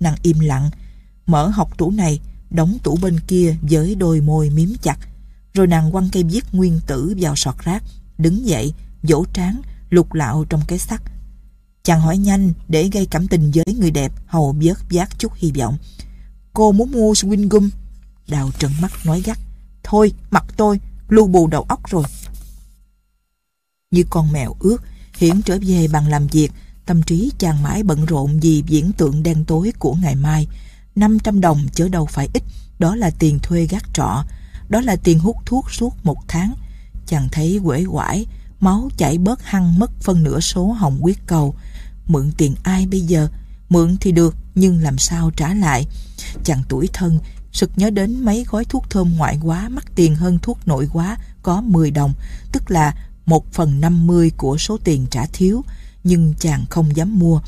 Nàng 0.00 0.16
im 0.22 0.40
lặng, 0.40 0.70
mở 1.26 1.48
học 1.48 1.78
tủ 1.78 1.90
này, 1.90 2.20
đóng 2.50 2.78
tủ 2.82 2.98
bên 3.02 3.20
kia 3.26 3.56
với 3.62 3.94
đôi 3.94 4.20
môi 4.20 4.50
miếm 4.50 4.68
chặt. 4.82 4.98
Rồi 5.54 5.66
nàng 5.66 5.92
quăng 5.92 6.08
cây 6.12 6.22
viết 6.22 6.44
nguyên 6.52 6.80
tử 6.86 7.14
vào 7.20 7.36
sọt 7.36 7.58
rác, 7.64 7.82
đứng 8.18 8.46
dậy, 8.46 8.74
vỗ 9.02 9.24
trán, 9.32 9.60
lục 9.90 10.14
lạo 10.14 10.44
trong 10.48 10.60
cái 10.68 10.78
sắt. 10.78 11.02
Chàng 11.82 12.00
hỏi 12.00 12.18
nhanh 12.18 12.52
để 12.68 12.88
gây 12.92 13.06
cảm 13.06 13.28
tình 13.28 13.50
với 13.54 13.74
người 13.74 13.90
đẹp, 13.90 14.12
hầu 14.26 14.52
bớt 14.52 14.90
giác 14.90 15.18
chút 15.18 15.32
hy 15.34 15.52
vọng. 15.52 15.76
Cô 16.58 16.72
muốn 16.72 16.90
mua 16.90 17.12
swing 17.12 17.48
gum. 17.48 17.70
Đào 18.28 18.50
trợn 18.58 18.70
mắt 18.80 18.92
nói 19.04 19.22
gắt. 19.24 19.38
Thôi, 19.82 20.12
mặt 20.30 20.44
tôi, 20.56 20.80
lưu 21.08 21.26
bù 21.26 21.46
đầu 21.46 21.62
óc 21.62 21.80
rồi. 21.90 22.04
Như 23.90 24.04
con 24.10 24.32
mèo 24.32 24.56
ướt, 24.60 24.76
Hiển 25.18 25.42
trở 25.42 25.58
về 25.66 25.88
bằng 25.88 26.08
làm 26.08 26.26
việc, 26.26 26.52
tâm 26.86 27.02
trí 27.02 27.32
chàng 27.38 27.62
mãi 27.62 27.82
bận 27.82 28.06
rộn 28.06 28.40
vì 28.40 28.62
viễn 28.66 28.92
tượng 28.92 29.22
đen 29.22 29.44
tối 29.44 29.72
của 29.78 29.94
ngày 29.94 30.14
mai. 30.14 30.46
500 30.96 31.40
đồng 31.40 31.66
chớ 31.74 31.88
đâu 31.88 32.06
phải 32.06 32.28
ít, 32.34 32.42
đó 32.78 32.94
là 32.94 33.10
tiền 33.18 33.38
thuê 33.42 33.66
gác 33.66 33.82
trọ, 33.94 34.24
đó 34.68 34.80
là 34.80 34.96
tiền 34.96 35.18
hút 35.18 35.36
thuốc 35.46 35.72
suốt 35.72 35.94
một 36.02 36.18
tháng. 36.28 36.54
Chàng 37.06 37.28
thấy 37.32 37.60
quể 37.64 37.84
quải, 37.90 38.26
máu 38.60 38.90
chảy 38.96 39.18
bớt 39.18 39.42
hăng 39.42 39.78
mất 39.78 39.90
phân 40.00 40.22
nửa 40.22 40.40
số 40.40 40.72
hồng 40.72 40.98
quyết 41.00 41.18
cầu. 41.26 41.54
Mượn 42.06 42.32
tiền 42.36 42.54
ai 42.62 42.86
bây 42.86 43.00
giờ? 43.00 43.28
Mượn 43.68 43.96
thì 44.00 44.12
được, 44.12 44.34
nhưng 44.54 44.78
làm 44.78 44.98
sao 44.98 45.30
trả 45.30 45.54
lại? 45.54 45.86
Chàng 46.44 46.62
tuổi 46.68 46.88
thân, 46.92 47.18
sực 47.52 47.70
nhớ 47.76 47.90
đến 47.90 48.24
mấy 48.24 48.44
gói 48.50 48.64
thuốc 48.64 48.90
thơm 48.90 49.16
ngoại 49.16 49.38
quá 49.42 49.68
mắc 49.68 49.84
tiền 49.94 50.14
hơn 50.16 50.38
thuốc 50.42 50.58
nội 50.68 50.88
quá 50.92 51.16
có 51.42 51.60
10 51.60 51.90
đồng, 51.90 52.12
tức 52.52 52.70
là 52.70 52.94
1 53.26 53.52
phần 53.52 53.80
50 53.80 54.30
của 54.36 54.56
số 54.58 54.78
tiền 54.84 55.06
trả 55.10 55.26
thiếu, 55.32 55.64
nhưng 56.04 56.34
chàng 56.38 56.64
không 56.70 56.96
dám 56.96 57.18
mua. 57.18 57.40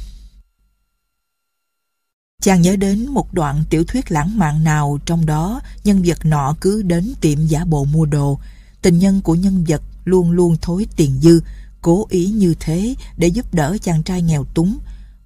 Chàng 2.42 2.62
nhớ 2.62 2.76
đến 2.76 3.06
một 3.06 3.34
đoạn 3.34 3.64
tiểu 3.70 3.84
thuyết 3.84 4.12
lãng 4.12 4.38
mạn 4.38 4.64
nào 4.64 4.98
trong 5.06 5.26
đó 5.26 5.60
nhân 5.84 6.02
vật 6.04 6.26
nọ 6.26 6.56
cứ 6.60 6.82
đến 6.82 7.12
tiệm 7.20 7.46
giả 7.46 7.64
bộ 7.64 7.84
mua 7.84 8.06
đồ. 8.06 8.38
Tình 8.82 8.98
nhân 8.98 9.20
của 9.20 9.34
nhân 9.34 9.64
vật 9.68 9.82
luôn 10.04 10.30
luôn 10.30 10.56
thối 10.62 10.86
tiền 10.96 11.20
dư, 11.20 11.40
cố 11.82 12.06
ý 12.10 12.26
như 12.26 12.54
thế 12.60 12.94
để 13.16 13.28
giúp 13.28 13.54
đỡ 13.54 13.76
chàng 13.82 14.02
trai 14.02 14.22
nghèo 14.22 14.44
túng. 14.44 14.78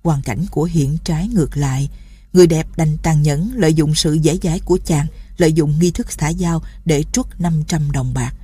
Hoàn 0.03 0.23
cảnh 0.23 0.47
của 0.51 0.65
hiện 0.65 0.99
trái 1.05 1.29
ngược 1.29 1.57
lại. 1.57 1.89
Người 2.35 2.47
đẹp 2.47 2.67
đành 2.77 2.97
tàn 3.03 3.23
nhẫn 3.23 3.51
lợi 3.55 3.75
dụng 3.75 3.95
sự 3.95 4.13
dễ 4.13 4.39
dãi 4.43 4.61
của 4.61 4.79
chàng, 4.85 5.07
lợi 5.37 5.53
dụng 5.53 5.79
nghi 5.79 5.91
thức 5.91 6.13
xã 6.13 6.29
giao 6.29 6.63
để 6.85 7.05
trút 7.13 7.27
500 7.41 7.93
đồng 7.93 8.15
bạc. 8.15 8.35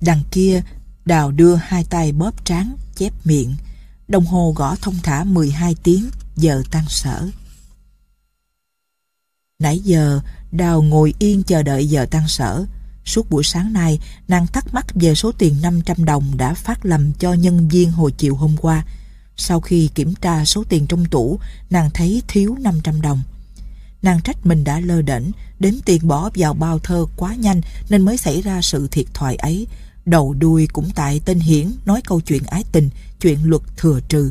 Đằng 0.00 0.22
kia, 0.30 0.62
Đào 1.04 1.30
đưa 1.30 1.54
hai 1.54 1.84
tay 1.84 2.12
bóp 2.12 2.44
trán, 2.44 2.76
chép 2.96 3.12
miệng. 3.24 3.54
Đồng 4.08 4.26
hồ 4.26 4.52
gõ 4.56 4.76
thông 4.76 4.94
thả 5.02 5.24
12 5.24 5.74
tiếng, 5.82 6.10
giờ 6.36 6.62
tan 6.70 6.84
sở. 6.88 7.28
Nãy 9.58 9.78
giờ, 9.78 10.20
Đào 10.52 10.82
ngồi 10.82 11.14
yên 11.18 11.42
chờ 11.42 11.62
đợi 11.62 11.88
giờ 11.88 12.06
tan 12.10 12.28
sở. 12.28 12.64
Suốt 13.04 13.30
buổi 13.30 13.44
sáng 13.44 13.72
nay, 13.72 13.98
nàng 14.28 14.46
thắc 14.46 14.74
mắc 14.74 14.86
về 14.94 15.14
số 15.14 15.32
tiền 15.32 15.56
500 15.62 16.04
đồng 16.04 16.36
đã 16.36 16.54
phát 16.54 16.86
lầm 16.86 17.12
cho 17.12 17.32
nhân 17.32 17.68
viên 17.68 17.92
hồi 17.92 18.12
chiều 18.12 18.34
hôm 18.34 18.56
qua. 18.56 18.84
Sau 19.36 19.60
khi 19.60 19.90
kiểm 19.94 20.14
tra 20.14 20.44
số 20.44 20.64
tiền 20.68 20.86
trong 20.86 21.04
tủ, 21.04 21.38
nàng 21.70 21.90
thấy 21.94 22.22
thiếu 22.28 22.56
500 22.60 23.00
đồng. 23.00 23.22
Nàng 24.02 24.20
trách 24.24 24.46
mình 24.46 24.64
đã 24.64 24.80
lơ 24.80 25.02
đễnh, 25.02 25.24
đếm 25.58 25.74
tiền 25.84 26.08
bỏ 26.08 26.30
vào 26.34 26.54
bao 26.54 26.78
thơ 26.78 27.06
quá 27.16 27.34
nhanh 27.34 27.60
nên 27.88 28.02
mới 28.02 28.16
xảy 28.16 28.42
ra 28.42 28.62
sự 28.62 28.88
thiệt 28.88 29.06
thòi 29.14 29.36
ấy. 29.36 29.66
Đầu 30.06 30.34
đuôi 30.34 30.68
cũng 30.72 30.90
tại 30.94 31.20
tên 31.24 31.38
Hiển 31.38 31.72
nói 31.84 32.02
câu 32.04 32.20
chuyện 32.20 32.42
ái 32.46 32.64
tình, 32.72 32.90
chuyện 33.20 33.38
luật 33.44 33.62
thừa 33.76 34.00
trừ. 34.08 34.30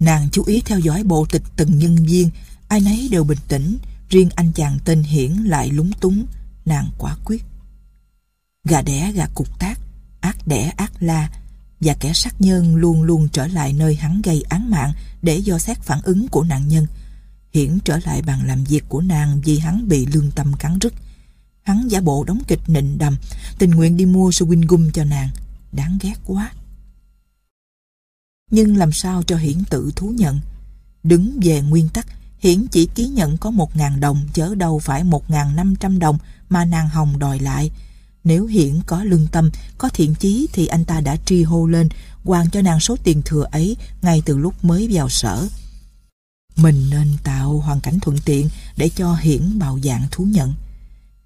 Nàng 0.00 0.28
chú 0.32 0.44
ý 0.46 0.62
theo 0.64 0.78
dõi 0.78 1.04
bộ 1.04 1.26
tịch 1.30 1.42
từng 1.56 1.78
nhân 1.78 1.96
viên, 1.96 2.30
ai 2.68 2.80
nấy 2.80 3.08
đều 3.10 3.24
bình 3.24 3.38
tĩnh, 3.48 3.78
riêng 4.08 4.28
anh 4.34 4.52
chàng 4.52 4.78
tên 4.84 5.02
Hiển 5.02 5.32
lại 5.32 5.70
lúng 5.70 5.92
túng, 5.92 6.26
nàng 6.64 6.90
quả 6.98 7.16
quyết. 7.24 7.44
Gà 8.64 8.82
đẻ 8.82 9.12
gà 9.12 9.26
cục 9.34 9.58
tác, 9.58 9.80
ác 10.20 10.36
đẻ 10.46 10.72
ác 10.76 10.92
la, 11.00 11.30
và 11.80 11.94
kẻ 12.00 12.12
sát 12.12 12.40
nhân 12.40 12.76
luôn 12.76 13.02
luôn 13.02 13.28
trở 13.28 13.46
lại 13.46 13.72
nơi 13.72 13.94
hắn 13.94 14.22
gây 14.22 14.42
án 14.48 14.70
mạng 14.70 14.92
để 15.22 15.36
do 15.36 15.58
xét 15.58 15.78
phản 15.78 16.00
ứng 16.02 16.28
của 16.28 16.44
nạn 16.44 16.68
nhân. 16.68 16.86
Hiển 17.52 17.78
trở 17.84 17.98
lại 18.04 18.22
bàn 18.22 18.46
làm 18.46 18.64
việc 18.64 18.84
của 18.88 19.00
nàng 19.00 19.40
vì 19.44 19.58
hắn 19.58 19.88
bị 19.88 20.06
lương 20.06 20.30
tâm 20.30 20.52
cắn 20.58 20.78
rứt. 20.78 20.94
Hắn 21.62 21.88
giả 21.88 22.00
bộ 22.00 22.24
đóng 22.24 22.42
kịch 22.46 22.60
nịnh 22.66 22.98
đầm, 22.98 23.16
tình 23.58 23.70
nguyện 23.70 23.96
đi 23.96 24.06
mua 24.06 24.30
Swing 24.30 24.66
gum 24.68 24.90
cho 24.90 25.04
nàng. 25.04 25.28
Đáng 25.72 25.98
ghét 26.00 26.14
quá. 26.26 26.52
Nhưng 28.50 28.76
làm 28.76 28.92
sao 28.92 29.22
cho 29.22 29.36
Hiển 29.36 29.64
tự 29.70 29.92
thú 29.96 30.08
nhận? 30.08 30.40
Đứng 31.02 31.40
về 31.42 31.62
nguyên 31.62 31.88
tắc, 31.88 32.06
Hiển 32.38 32.66
chỉ 32.70 32.86
ký 32.94 33.06
nhận 33.08 33.38
có 33.38 33.50
1.000 33.50 34.00
đồng, 34.00 34.28
chớ 34.34 34.54
đâu 34.54 34.78
phải 34.78 35.04
1.500 35.04 35.98
đồng 35.98 36.18
mà 36.48 36.64
nàng 36.64 36.88
Hồng 36.88 37.18
đòi 37.18 37.38
lại. 37.38 37.70
Nếu 38.28 38.46
Hiển 38.46 38.80
có 38.86 39.04
lương 39.04 39.26
tâm, 39.26 39.50
có 39.78 39.88
thiện 39.88 40.14
chí 40.14 40.48
thì 40.52 40.66
anh 40.66 40.84
ta 40.84 41.00
đã 41.00 41.16
tri 41.16 41.42
hô 41.42 41.66
lên, 41.66 41.88
hoàn 42.24 42.50
cho 42.50 42.62
nàng 42.62 42.80
số 42.80 42.96
tiền 43.02 43.22
thừa 43.24 43.46
ấy 43.50 43.76
ngay 44.02 44.22
từ 44.24 44.38
lúc 44.38 44.64
mới 44.64 44.88
vào 44.92 45.08
sở. 45.08 45.48
Mình 46.56 46.90
nên 46.90 47.08
tạo 47.24 47.58
hoàn 47.58 47.80
cảnh 47.80 48.00
thuận 48.00 48.18
tiện 48.24 48.48
để 48.76 48.90
cho 48.96 49.14
Hiển 49.14 49.58
bào 49.58 49.78
dạng 49.84 50.06
thú 50.10 50.24
nhận. 50.24 50.54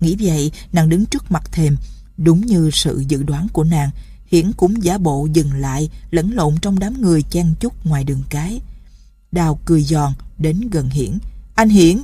Nghĩ 0.00 0.16
vậy, 0.20 0.52
nàng 0.72 0.88
đứng 0.88 1.06
trước 1.06 1.30
mặt 1.30 1.52
thềm, 1.52 1.76
đúng 2.16 2.46
như 2.46 2.70
sự 2.72 3.04
dự 3.08 3.22
đoán 3.22 3.46
của 3.52 3.64
nàng, 3.64 3.90
Hiển 4.26 4.52
cũng 4.52 4.84
giả 4.84 4.98
bộ 4.98 5.28
dừng 5.32 5.52
lại, 5.52 5.88
lẫn 6.10 6.32
lộn 6.32 6.56
trong 6.62 6.78
đám 6.78 7.00
người 7.00 7.22
chen 7.22 7.54
chúc 7.60 7.86
ngoài 7.86 8.04
đường 8.04 8.22
cái. 8.30 8.60
Đào 9.32 9.60
cười 9.64 9.84
giòn, 9.84 10.12
đến 10.38 10.60
gần 10.70 10.90
Hiển. 10.90 11.18
Anh 11.54 11.68
Hiển! 11.68 12.02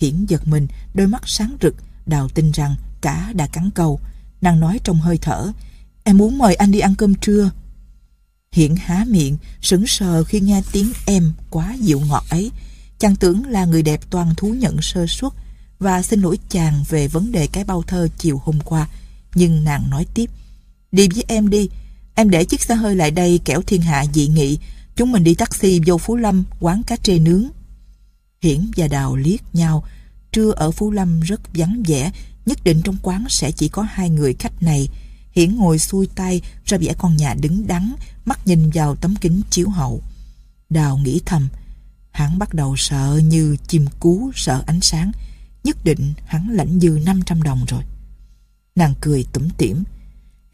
Hiển 0.00 0.26
giật 0.26 0.48
mình, 0.48 0.66
đôi 0.94 1.06
mắt 1.06 1.22
sáng 1.26 1.56
rực, 1.62 1.74
Đào 2.06 2.28
tin 2.28 2.50
rằng 2.50 2.76
cả 3.00 3.32
đã 3.34 3.46
cắn 3.46 3.70
câu. 3.74 4.00
Nàng 4.42 4.60
nói 4.60 4.80
trong 4.84 4.96
hơi 4.96 5.18
thở, 5.18 5.52
em 6.04 6.16
muốn 6.16 6.38
mời 6.38 6.54
anh 6.54 6.70
đi 6.70 6.78
ăn 6.78 6.94
cơm 6.94 7.14
trưa. 7.14 7.50
Hiển 8.52 8.76
há 8.76 9.04
miệng, 9.08 9.36
sững 9.62 9.86
sờ 9.86 10.24
khi 10.24 10.40
nghe 10.40 10.62
tiếng 10.72 10.92
em 11.06 11.32
quá 11.50 11.76
dịu 11.80 12.00
ngọt 12.00 12.24
ấy. 12.30 12.50
Chàng 12.98 13.16
tưởng 13.16 13.46
là 13.46 13.64
người 13.64 13.82
đẹp 13.82 14.00
toàn 14.10 14.34
thú 14.36 14.48
nhận 14.48 14.82
sơ 14.82 15.06
suất 15.06 15.32
và 15.78 16.02
xin 16.02 16.20
lỗi 16.20 16.38
chàng 16.48 16.84
về 16.88 17.08
vấn 17.08 17.32
đề 17.32 17.46
cái 17.46 17.64
bao 17.64 17.82
thơ 17.82 18.08
chiều 18.18 18.40
hôm 18.44 18.60
qua. 18.64 18.88
Nhưng 19.34 19.64
nàng 19.64 19.90
nói 19.90 20.06
tiếp, 20.14 20.30
đi 20.92 21.08
với 21.14 21.24
em 21.28 21.50
đi, 21.50 21.68
em 22.14 22.30
để 22.30 22.44
chiếc 22.44 22.62
xe 22.62 22.74
hơi 22.74 22.96
lại 22.96 23.10
đây 23.10 23.40
kẻo 23.44 23.62
thiên 23.62 23.82
hạ 23.82 24.04
dị 24.14 24.28
nghị, 24.28 24.58
chúng 24.96 25.12
mình 25.12 25.24
đi 25.24 25.34
taxi 25.34 25.80
vô 25.86 25.98
Phú 25.98 26.16
Lâm, 26.16 26.44
quán 26.60 26.82
cá 26.82 26.96
trê 26.96 27.18
nướng. 27.18 27.44
Hiển 28.42 28.70
và 28.76 28.88
Đào 28.88 29.16
liếc 29.16 29.54
nhau, 29.54 29.84
trưa 30.32 30.50
ở 30.50 30.70
Phú 30.70 30.90
Lâm 30.90 31.20
rất 31.20 31.40
vắng 31.54 31.82
vẻ, 31.86 32.12
nhất 32.46 32.64
định 32.64 32.82
trong 32.84 32.96
quán 33.02 33.24
sẽ 33.28 33.50
chỉ 33.52 33.68
có 33.68 33.82
hai 33.82 34.10
người 34.10 34.34
khách 34.38 34.62
này. 34.62 34.88
Hiển 35.32 35.56
ngồi 35.56 35.78
xuôi 35.78 36.08
tay 36.14 36.40
ra 36.64 36.78
vẻ 36.78 36.94
con 36.98 37.16
nhà 37.16 37.34
đứng 37.34 37.66
đắn, 37.66 37.92
mắt 38.24 38.46
nhìn 38.46 38.70
vào 38.74 38.96
tấm 38.96 39.14
kính 39.16 39.42
chiếu 39.50 39.68
hậu. 39.68 40.02
Đào 40.70 40.98
nghĩ 40.98 41.20
thầm, 41.26 41.48
hắn 42.10 42.38
bắt 42.38 42.54
đầu 42.54 42.76
sợ 42.76 43.20
như 43.24 43.56
chim 43.68 43.86
cú 44.00 44.30
sợ 44.34 44.62
ánh 44.66 44.80
sáng. 44.80 45.12
Nhất 45.64 45.84
định 45.84 46.12
hắn 46.26 46.50
lãnh 46.50 46.80
dư 46.80 46.98
500 47.04 47.42
đồng 47.42 47.64
rồi. 47.68 47.82
Nàng 48.74 48.94
cười 49.00 49.24
tủm 49.32 49.48
tỉm. 49.58 49.84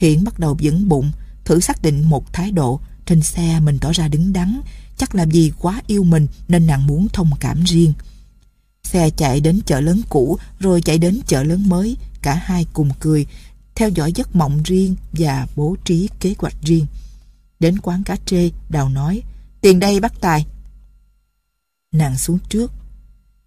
Hiển 0.01 0.25
bắt 0.25 0.39
đầu 0.39 0.57
vững 0.63 0.89
bụng, 0.89 1.11
thử 1.45 1.61
xác 1.61 1.83
định 1.83 2.09
một 2.09 2.33
thái 2.33 2.51
độ. 2.51 2.81
Trên 3.07 3.23
xe 3.23 3.61
mình 3.61 3.79
tỏ 3.79 3.93
ra 3.93 4.09
đứng 4.09 4.33
đắn, 4.33 4.61
chắc 4.97 5.15
là 5.15 5.25
vì 5.25 5.53
quá 5.59 5.83
yêu 5.87 6.05
mình 6.05 6.27
nên 6.49 6.67
nàng 6.67 6.87
muốn 6.87 7.09
thông 7.13 7.31
cảm 7.41 7.65
riêng. 7.65 7.93
Xe 8.93 9.11
chạy 9.11 9.41
đến 9.41 9.61
chợ 9.67 9.81
lớn 9.81 10.01
cũ 10.09 10.39
rồi 10.61 10.83
chạy 10.83 10.99
đến 10.99 11.21
chợ 11.27 11.43
lớn 11.43 11.69
mới, 11.69 11.97
cả 12.23 12.35
hai 12.35 12.67
cùng 12.73 12.91
cười, 13.01 13.27
theo 13.75 13.89
dõi 13.89 14.13
giấc 14.13 14.37
mộng 14.37 14.63
riêng 14.65 14.97
và 15.13 15.47
bố 15.57 15.77
trí 15.85 16.09
kế 16.21 16.35
hoạch 16.39 16.55
riêng. 16.63 16.87
Đến 17.61 17.79
quán 17.79 18.03
cá 18.05 18.17
trê, 18.27 18.51
Đào 18.69 18.89
nói, 18.89 19.23
tiền 19.61 19.79
đây 19.79 20.01
bắt 20.01 20.13
tài. 20.21 20.47
Nàng 21.93 22.19
xuống 22.19 22.39
trước, 22.49 22.73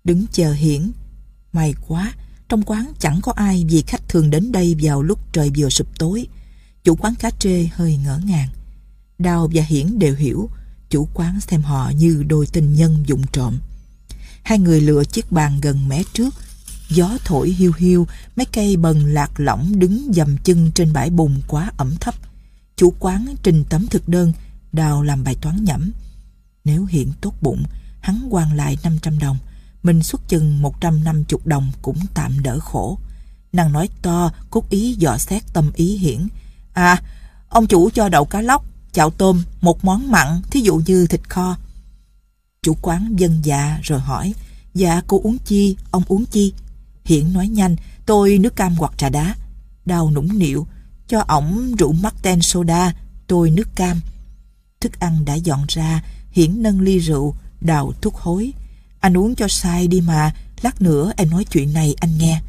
đứng 0.04 0.26
chờ 0.32 0.54
hiển. 0.54 0.92
May 1.54 1.74
quá, 1.88 2.14
trong 2.50 2.64
quán 2.64 2.94
chẳng 3.00 3.20
có 3.22 3.32
ai 3.36 3.66
vì 3.70 3.84
khách 3.88 4.10
thường 4.10 4.30
đến 4.30 4.52
đây 4.52 4.76
vào 4.82 5.04
lúc 5.04 5.34
trời 5.34 5.52
vừa 5.58 5.70
sụp 5.70 5.88
tối. 6.00 6.28
Chủ 6.84 6.96
quán 6.96 7.16
cá 7.16 7.30
trê 7.30 7.70
hơi 7.74 8.00
ngỡ 8.04 8.20
ngàng. 8.26 8.50
Đào 9.20 9.50
và 9.54 9.64
Hiển 9.64 10.00
đều 10.00 10.16
hiểu, 10.16 10.50
chủ 10.90 11.08
quán 11.14 11.40
xem 11.42 11.62
họ 11.62 11.92
như 11.96 12.24
đôi 12.28 12.48
tình 12.48 12.76
nhân 12.76 13.04
dụng 13.06 13.22
trộm. 13.32 13.60
Hai 14.44 14.60
người 14.60 14.82
lựa 14.82 15.04
chiếc 15.04 15.32
bàn 15.32 15.60
gần 15.62 15.88
mé 15.88 16.04
trước, 16.14 16.36
gió 16.90 17.18
thổi 17.26 17.50
hiu 17.50 17.74
hiu, 17.78 18.08
mấy 18.36 18.46
cây 18.46 18.78
bần 18.78 19.06
lạc 19.06 19.32
lỏng 19.40 19.80
đứng 19.80 20.12
dầm 20.14 20.38
chân 20.38 20.72
trên 20.72 20.94
bãi 20.94 21.10
bùn 21.10 21.42
quá 21.48 21.72
ẩm 21.78 21.96
thấp. 22.00 22.16
Chủ 22.76 22.94
quán 23.00 23.36
trình 23.44 23.64
tấm 23.70 23.88
thực 23.88 24.10
đơn, 24.10 24.34
đào 24.74 25.04
làm 25.04 25.24
bài 25.24 25.36
toán 25.42 25.64
nhẩm. 25.64 25.92
Nếu 26.66 26.86
hiện 26.86 27.12
tốt 27.22 27.34
bụng, 27.42 27.64
hắn 28.02 28.28
quan 28.30 28.58
lại 28.58 28.78
500 28.84 29.20
đồng, 29.20 29.38
mình 29.84 30.04
xuất 30.04 30.22
chừng 30.28 30.62
150 30.62 31.40
đồng 31.46 31.72
cũng 31.82 31.98
tạm 32.14 32.44
đỡ 32.44 32.60
khổ. 32.60 33.00
Nàng 33.54 33.72
nói 33.72 33.90
to, 34.02 34.32
cốt 34.50 34.70
ý 34.70 34.94
dò 34.94 35.18
xét 35.18 35.44
tâm 35.54 35.72
ý 35.76 35.98
hiển. 35.98 36.28
À, 36.74 37.02
ông 37.50 37.68
chủ 37.68 37.90
cho 37.90 38.10
đậu 38.10 38.26
cá 38.26 38.42
lóc, 38.42 38.66
chạo 38.92 39.10
tôm, 39.10 39.44
một 39.62 39.86
món 39.86 40.12
mặn, 40.12 40.42
thí 40.52 40.60
dụ 40.60 40.82
như 40.86 41.08
thịt 41.08 41.30
kho. 41.30 41.58
Chủ 42.66 42.78
quán 42.82 43.16
dân 43.18 43.40
dạ 43.44 43.80
rồi 43.84 44.00
hỏi, 44.00 44.34
dạ 44.74 45.02
cô 45.08 45.22
uống 45.24 45.38
chi, 45.46 45.76
ông 45.92 46.04
uống 46.08 46.26
chi? 46.26 46.54
Hiển 47.06 47.34
nói 47.34 47.48
nhanh, 47.48 47.76
tôi 48.06 48.38
nước 48.38 48.56
cam 48.56 48.76
hoặc 48.76 48.94
trà 48.98 49.10
đá. 49.10 49.36
Đau 49.86 50.12
nũng 50.12 50.40
nịu, 50.40 50.68
cho 51.08 51.24
ổng 51.28 51.76
rượu 51.76 51.92
Marten 51.92 52.42
soda, 52.42 52.94
tôi 53.28 53.50
nước 53.50 53.76
cam. 53.76 54.02
Thức 54.82 55.00
ăn 55.00 55.26
đã 55.26 55.34
dọn 55.34 55.66
ra, 55.68 56.04
Hiển 56.32 56.62
nâng 56.62 56.82
ly 56.82 57.00
rượu, 57.00 57.36
đào 57.62 57.94
thúc 58.02 58.16
hối. 58.16 58.54
Anh 59.00 59.18
uống 59.18 59.36
cho 59.36 59.48
sai 59.48 59.88
đi 59.88 60.02
mà, 60.02 60.34
lát 60.62 60.82
nữa 60.82 61.12
em 61.18 61.30
nói 61.30 61.44
chuyện 61.44 61.74
này 61.74 61.96
anh 62.00 62.18
nghe. 62.18 62.42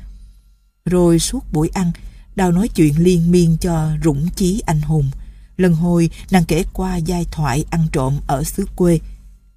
Rồi 0.85 1.19
suốt 1.19 1.53
buổi 1.53 1.71
ăn, 1.75 1.93
Đào 2.37 2.53
nói 2.53 2.69
chuyện 2.69 2.95
liên 2.99 3.31
miên 3.31 3.57
cho 3.61 3.91
rủng 4.05 4.29
chí 4.37 4.63
anh 4.67 4.81
hùng. 4.81 5.11
Lần 5.57 5.75
hồi 5.75 6.11
nàng 6.31 6.45
kể 6.45 6.65
qua 6.73 6.97
giai 6.97 7.27
thoại 7.31 7.65
ăn 7.71 7.87
trộm 7.93 8.19
ở 8.27 8.45
xứ 8.45 8.67
quê. 8.77 8.99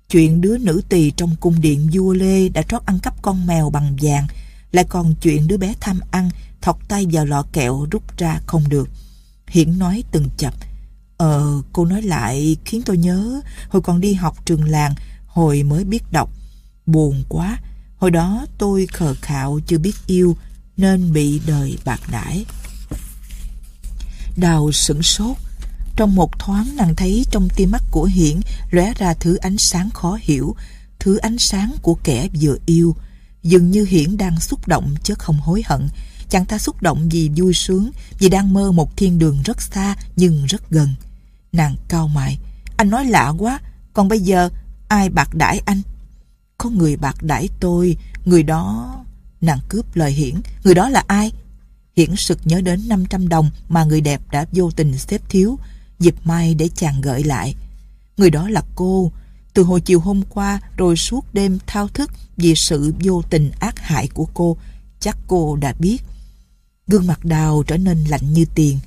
Chuyện 0.09 0.41
đứa 0.41 0.57
nữ 0.57 0.81
tỳ 0.89 1.12
trong 1.12 1.35
cung 1.39 1.62
điện 1.62 1.89
vua 1.93 2.13
Lê 2.13 2.50
đã 2.50 2.62
trót 2.62 2.85
ăn 2.85 3.00
cắp 3.00 3.21
con 3.21 3.47
mèo 3.47 3.69
bằng 3.69 3.97
vàng, 4.01 4.27
lại 4.71 4.85
còn 4.89 5.15
chuyện 5.21 5.47
đứa 5.47 5.57
bé 5.57 5.74
tham 5.79 6.00
ăn, 6.12 6.29
thọc 6.62 6.88
tay 6.88 7.05
vào 7.12 7.25
lọ 7.25 7.45
kẹo 7.53 7.88
rút 7.91 8.17
ra 8.17 8.39
không 8.45 8.69
được. 8.69 8.89
Hiển 9.47 9.79
nói 9.79 10.03
từng 10.12 10.29
chập. 10.38 10.53
Ờ, 11.17 11.62
cô 11.74 11.85
nói 11.85 12.01
lại 12.01 12.57
khiến 12.65 12.81
tôi 12.85 12.97
nhớ 12.97 13.41
hồi 13.69 13.81
còn 13.81 14.01
đi 14.01 14.13
học 14.13 14.45
trường 14.45 14.63
làng, 14.63 14.93
hồi 15.27 15.63
mới 15.63 15.83
biết 15.83 16.03
đọc. 16.12 16.29
Buồn 16.85 17.24
quá, 17.29 17.57
hồi 17.97 18.12
đó 18.12 18.45
tôi 18.57 18.88
khờ 18.88 19.15
khạo 19.21 19.59
chưa 19.67 19.77
biết 19.77 19.95
yêu 20.07 20.38
nên 20.77 21.13
bị 21.13 21.41
đời 21.47 21.77
bạc 21.85 22.00
đãi. 22.12 22.45
Đào 24.38 24.71
sửng 24.71 25.03
sốt. 25.03 25.38
Trong 25.96 26.16
một 26.16 26.40
thoáng 26.40 26.75
nàng 26.75 26.96
thấy 26.96 27.25
trong 27.32 27.50
tia 27.50 27.66
mắt 27.66 27.84
của 27.92 28.04
Hiển 28.04 28.40
lóe 28.72 28.94
ra 28.94 29.14
thứ 29.14 29.36
ánh 29.36 29.58
sáng 29.58 29.90
khó 29.90 30.18
hiểu, 30.22 30.56
thứ 31.00 31.18
ánh 31.18 31.38
sáng 31.38 31.75
của 31.82 31.98
kẻ 32.04 32.28
vừa 32.42 32.58
yêu. 32.66 32.96
Dường 33.44 33.72
như 33.72 33.86
Hiển 33.86 34.18
đang 34.18 34.40
xúc 34.40 34.68
động 34.68 34.96
chứ 35.04 35.14
không 35.14 35.40
hối 35.40 35.64
hận, 35.66 35.90
chàng 36.30 36.46
ta 36.46 36.58
xúc 36.58 36.82
động 36.82 37.10
vì 37.10 37.30
vui 37.36 37.54
sướng, 37.54 37.92
vì 38.20 38.30
đang 38.30 38.54
mơ 38.54 38.72
một 38.72 38.98
thiên 38.98 39.20
đường 39.20 39.42
rất 39.46 39.62
xa 39.62 39.96
nhưng 40.16 40.46
rất 40.46 40.70
gần. 40.70 40.90
Nàng 41.52 41.75
cao 41.88 42.08
mại, 42.08 42.40
anh 42.78 42.90
nói 42.90 43.06
lạ 43.06 43.34
quá, 43.38 43.60
còn 43.94 44.08
bây 44.08 44.20
giờ 44.20 44.50
ai 44.88 45.10
bạc 45.10 45.34
đãi 45.34 45.62
anh? 45.66 45.82
Có 46.58 46.70
người 46.70 46.96
bạc 46.96 47.24
đãi 47.24 47.50
tôi, 47.60 47.98
người 48.25 48.44
đó... 48.44 48.92
Nàng 49.42 49.60
cướp 49.70 49.96
lời 49.96 50.12
Hiển, 50.12 50.36
người 50.64 50.75
đó 50.75 50.90
là 50.90 51.04
ai? 51.08 51.32
Hiển 51.96 52.16
sực 52.16 52.40
nhớ 52.46 52.62
đến 52.62 52.82
500 52.88 53.28
đồng 53.28 53.50
mà 53.70 53.84
người 53.84 54.02
đẹp 54.02 54.22
đã 54.32 54.46
vô 54.52 54.72
tình 54.72 54.98
xếp 54.98 55.22
thiếu, 55.30 55.60
dịp 56.00 56.16
mai 56.24 56.56
để 56.56 56.70
chàng 56.75 57.02
gợi 57.02 57.24
lại. 57.24 57.56
Người 58.18 58.30
đó 58.30 58.50
là 58.50 58.62
cô, 58.75 59.12
từ 59.54 59.64
hồi 59.64 59.82
chiều 59.82 60.00
hôm 60.00 60.22
qua 60.30 60.60
rồi 60.78 60.96
suốt 60.96 61.34
đêm 61.34 61.60
thao 61.68 61.88
thức 61.88 62.12
vì 62.38 62.54
sự 62.56 62.94
vô 63.00 63.22
tình 63.30 63.52
ác 63.60 63.80
hại 63.80 64.08
của 64.08 64.28
cô, 64.34 64.58
chắc 65.00 65.18
cô 65.28 65.56
đã 65.56 65.74
biết. 65.80 65.98
Gương 66.88 67.08
mặt 67.08 67.25
đào 67.25 67.64
trở 67.68 67.78
nên 67.78 68.04
lạnh 68.04 68.34
như 68.34 68.46
tiền. 68.56 68.80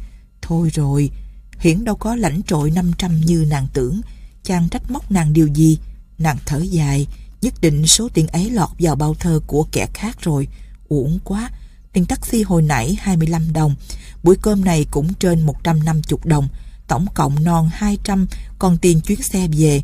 Thôi 0.43 0.71
rồi, 0.75 1.11
Hiển 1.59 1.85
đâu 1.85 1.95
có 1.95 2.17
lãnh 2.17 2.43
trội 2.43 2.71
500 2.71 3.21
như 3.21 3.47
nàng 3.51 3.67
tưởng, 3.73 4.01
chàng 4.43 4.69
trách 4.69 4.91
móc 4.91 5.11
nàng 5.11 5.33
điều 5.33 5.47
gì. 5.47 5.79
Nàng 6.19 6.37
thở 6.47 6.59
dài, 6.59 7.07
nhất 7.43 7.55
định 7.61 7.87
số 7.87 8.09
tiền 8.15 8.27
ấy 8.27 8.51
lọt 8.51 8.69
vào 8.79 8.97
bao 8.97 9.15
thơ 9.15 9.41
của 9.47 9.67
kẻ 9.73 9.87
khác 9.95 10.17
rồi. 10.21 10.49
Uổng 10.89 11.19
quá, 11.25 11.51
tiền 11.93 12.07
taxi 12.07 12.43
hồi 12.43 12.63
nãy 12.63 12.97
25 13.01 13.53
đồng, 13.53 13.75
buổi 14.23 14.37
cơm 14.43 14.65
này 14.65 14.87
cũng 14.91 15.15
trên 15.15 15.47
150 15.47 16.19
đồng, 16.25 16.49
tổng 16.89 17.07
cộng 17.15 17.45
non 17.45 17.71
200, 17.73 18.27
còn 18.59 18.79
tiền 18.79 19.01
chuyến 19.01 19.23
xe 19.23 19.49
về. 19.49 19.83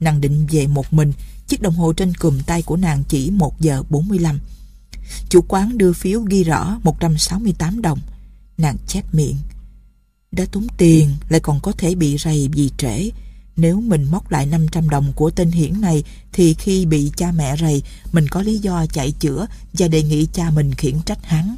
Nàng 0.00 0.20
định 0.20 0.46
về 0.50 0.66
một 0.66 0.92
mình, 0.92 1.12
chiếc 1.46 1.62
đồng 1.62 1.74
hồ 1.74 1.92
trên 1.92 2.14
cùm 2.14 2.40
tay 2.40 2.62
của 2.62 2.76
nàng 2.76 3.04
chỉ 3.08 3.30
1 3.30 3.60
giờ 3.60 3.82
45. 3.90 4.40
Chủ 5.28 5.40
quán 5.48 5.78
đưa 5.78 5.92
phiếu 5.92 6.20
ghi 6.20 6.44
rõ 6.44 6.78
168 6.82 7.82
đồng. 7.82 7.98
Nàng 8.58 8.76
chép 8.86 9.14
miệng. 9.14 9.36
Đã 10.32 10.44
tốn 10.52 10.66
tiền 10.76 11.10
lại 11.28 11.40
còn 11.40 11.60
có 11.60 11.72
thể 11.72 11.94
bị 11.94 12.16
rầy 12.18 12.48
vì 12.52 12.70
trễ. 12.78 13.10
Nếu 13.56 13.80
mình 13.80 14.04
móc 14.10 14.30
lại 14.30 14.46
500 14.46 14.90
đồng 14.90 15.12
của 15.12 15.30
tên 15.30 15.50
hiển 15.50 15.80
này 15.80 16.04
thì 16.32 16.54
khi 16.54 16.86
bị 16.86 17.12
cha 17.16 17.32
mẹ 17.32 17.56
rầy 17.56 17.82
mình 18.12 18.28
có 18.28 18.42
lý 18.42 18.58
do 18.58 18.86
chạy 18.86 19.12
chữa 19.12 19.46
và 19.72 19.88
đề 19.88 20.02
nghị 20.02 20.26
cha 20.32 20.50
mình 20.50 20.74
khiển 20.74 20.94
trách 21.06 21.26
hắn. 21.26 21.56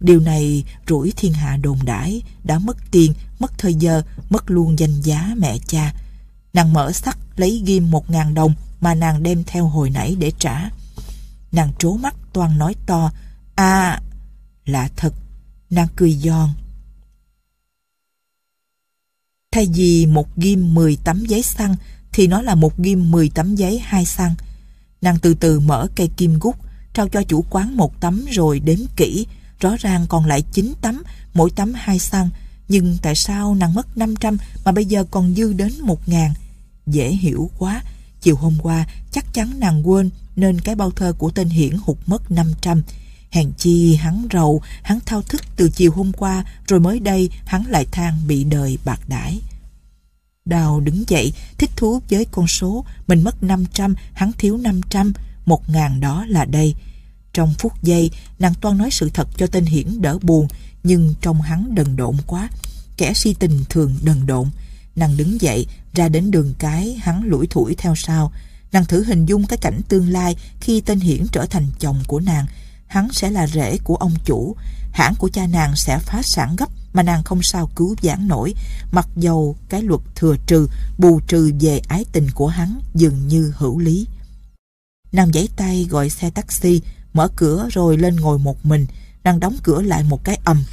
Điều 0.00 0.20
này 0.20 0.64
rủi 0.88 1.12
thiên 1.16 1.32
hạ 1.32 1.56
đồn 1.56 1.78
đãi 1.84 2.22
đã 2.44 2.58
mất 2.58 2.76
tiền, 2.90 3.12
mất 3.38 3.58
thời 3.58 3.74
giờ, 3.74 4.02
mất 4.30 4.50
luôn 4.50 4.78
danh 4.78 5.00
giá 5.00 5.34
mẹ 5.36 5.58
cha. 5.66 5.94
Nàng 6.52 6.72
mở 6.72 6.92
sắt 6.92 7.16
lấy 7.36 7.62
ghim 7.66 7.90
một 7.90 8.10
ngàn 8.10 8.34
đồng 8.34 8.54
mà 8.80 8.94
nàng 8.94 9.22
đem 9.22 9.44
theo 9.46 9.68
hồi 9.68 9.90
nãy 9.90 10.16
để 10.18 10.32
trả. 10.38 10.70
Nàng 11.52 11.72
trố 11.78 11.96
mắt 11.96 12.14
toan 12.32 12.58
nói 12.58 12.74
to, 12.86 13.10
À, 13.58 14.00
là 14.64 14.88
thật, 14.96 15.14
nàng 15.70 15.88
cười 15.96 16.12
giòn. 16.12 16.48
Thay 19.52 19.66
vì 19.74 20.06
một 20.06 20.36
ghim 20.36 20.74
10 20.74 20.98
tấm 21.04 21.24
giấy 21.26 21.42
xăng 21.42 21.76
thì 22.12 22.26
nó 22.26 22.42
là 22.42 22.54
một 22.54 22.78
ghim 22.78 23.10
10 23.10 23.30
tấm 23.34 23.54
giấy 23.54 23.78
hai 23.78 24.04
xăng. 24.04 24.34
Nàng 25.00 25.18
từ 25.18 25.34
từ 25.34 25.60
mở 25.60 25.86
cây 25.96 26.10
kim 26.16 26.38
gút, 26.38 26.54
trao 26.94 27.08
cho 27.08 27.22
chủ 27.22 27.44
quán 27.50 27.76
một 27.76 28.00
tấm 28.00 28.24
rồi 28.30 28.60
đếm 28.60 28.78
kỹ, 28.96 29.26
rõ 29.60 29.76
ràng 29.78 30.06
còn 30.08 30.24
lại 30.24 30.42
9 30.52 30.72
tấm, 30.80 31.02
mỗi 31.34 31.50
tấm 31.50 31.72
hai 31.76 31.98
xăng. 31.98 32.30
Nhưng 32.68 32.98
tại 33.02 33.14
sao 33.14 33.54
nàng 33.54 33.74
mất 33.74 33.98
500 33.98 34.38
mà 34.64 34.72
bây 34.72 34.84
giờ 34.84 35.04
còn 35.10 35.34
dư 35.34 35.52
đến 35.52 35.72
1.000? 35.82 36.30
Dễ 36.86 37.10
hiểu 37.10 37.50
quá, 37.58 37.82
chiều 38.20 38.36
hôm 38.36 38.56
qua 38.62 38.86
chắc 39.12 39.34
chắn 39.34 39.60
nàng 39.60 39.88
quên 39.88 40.10
nên 40.36 40.60
cái 40.60 40.74
bao 40.74 40.90
thơ 40.90 41.12
của 41.18 41.30
tên 41.30 41.48
Hiển 41.48 41.76
hụt 41.82 41.96
mất 42.06 42.30
500. 42.30 42.82
Hèn 43.30 43.52
chi 43.58 43.94
hắn 43.94 44.26
rầu, 44.32 44.62
hắn 44.82 44.98
thao 45.06 45.22
thức 45.22 45.42
từ 45.56 45.70
chiều 45.70 45.92
hôm 45.92 46.12
qua 46.12 46.44
rồi 46.66 46.80
mới 46.80 47.00
đây 47.00 47.30
hắn 47.44 47.64
lại 47.66 47.86
than 47.92 48.14
bị 48.26 48.44
đời 48.44 48.78
bạc 48.84 49.00
đãi. 49.08 49.40
Đào 50.44 50.80
đứng 50.80 51.04
dậy, 51.08 51.32
thích 51.58 51.70
thú 51.76 52.00
với 52.10 52.24
con 52.30 52.46
số, 52.46 52.84
mình 53.06 53.24
mất 53.24 53.42
500, 53.42 53.94
hắn 54.12 54.32
thiếu 54.38 54.56
500, 54.56 55.12
1.000 55.46 56.00
đó 56.00 56.24
là 56.28 56.44
đây. 56.44 56.74
Trong 57.38 57.54
phút 57.58 57.82
giây, 57.82 58.10
nàng 58.38 58.54
toan 58.60 58.78
nói 58.78 58.90
sự 58.92 59.10
thật 59.14 59.28
cho 59.36 59.46
tên 59.46 59.64
Hiển 59.64 60.02
đỡ 60.02 60.18
buồn, 60.22 60.48
nhưng 60.82 61.14
trong 61.20 61.42
hắn 61.42 61.74
đần 61.74 61.96
độn 61.96 62.16
quá. 62.26 62.48
Kẻ 62.96 63.12
si 63.14 63.34
tình 63.38 63.64
thường 63.68 63.96
đần 64.02 64.26
độn. 64.26 64.48
Nàng 64.96 65.16
đứng 65.16 65.40
dậy, 65.40 65.66
ra 65.94 66.08
đến 66.08 66.30
đường 66.30 66.54
cái, 66.58 66.98
hắn 67.00 67.22
lủi 67.24 67.46
thủi 67.46 67.74
theo 67.74 67.94
sau. 67.94 68.32
Nàng 68.72 68.84
thử 68.84 69.04
hình 69.04 69.26
dung 69.26 69.46
cái 69.46 69.56
cảnh 69.56 69.80
tương 69.88 70.08
lai 70.08 70.36
khi 70.60 70.80
tên 70.80 71.00
Hiển 71.00 71.26
trở 71.32 71.46
thành 71.46 71.66
chồng 71.78 72.02
của 72.06 72.20
nàng. 72.20 72.46
Hắn 72.86 73.08
sẽ 73.12 73.30
là 73.30 73.46
rể 73.46 73.78
của 73.84 73.96
ông 73.96 74.14
chủ. 74.24 74.56
Hãng 74.92 75.14
của 75.18 75.28
cha 75.28 75.46
nàng 75.46 75.76
sẽ 75.76 75.98
phá 75.98 76.22
sản 76.22 76.56
gấp 76.56 76.68
mà 76.92 77.02
nàng 77.02 77.22
không 77.22 77.42
sao 77.42 77.70
cứu 77.76 77.96
vãn 78.02 78.28
nổi. 78.28 78.54
Mặc 78.92 79.08
dầu 79.16 79.56
cái 79.68 79.82
luật 79.82 80.00
thừa 80.14 80.36
trừ, 80.46 80.68
bù 80.98 81.20
trừ 81.20 81.52
về 81.60 81.80
ái 81.88 82.04
tình 82.12 82.28
của 82.34 82.48
hắn 82.48 82.80
dường 82.94 83.28
như 83.28 83.52
hữu 83.56 83.78
lý. 83.78 84.06
Nàng 85.12 85.32
giãy 85.32 85.48
tay 85.56 85.86
gọi 85.90 86.10
xe 86.10 86.30
taxi, 86.30 86.80
mở 87.18 87.28
cửa 87.36 87.68
rồi 87.72 87.96
lên 87.96 88.16
ngồi 88.16 88.38
một 88.38 88.66
mình. 88.66 88.86
Nàng 89.24 89.40
đóng 89.40 89.56
cửa 89.62 89.82
lại 89.82 90.02
một 90.02 90.24
cái 90.24 90.40
ầm 90.44 90.64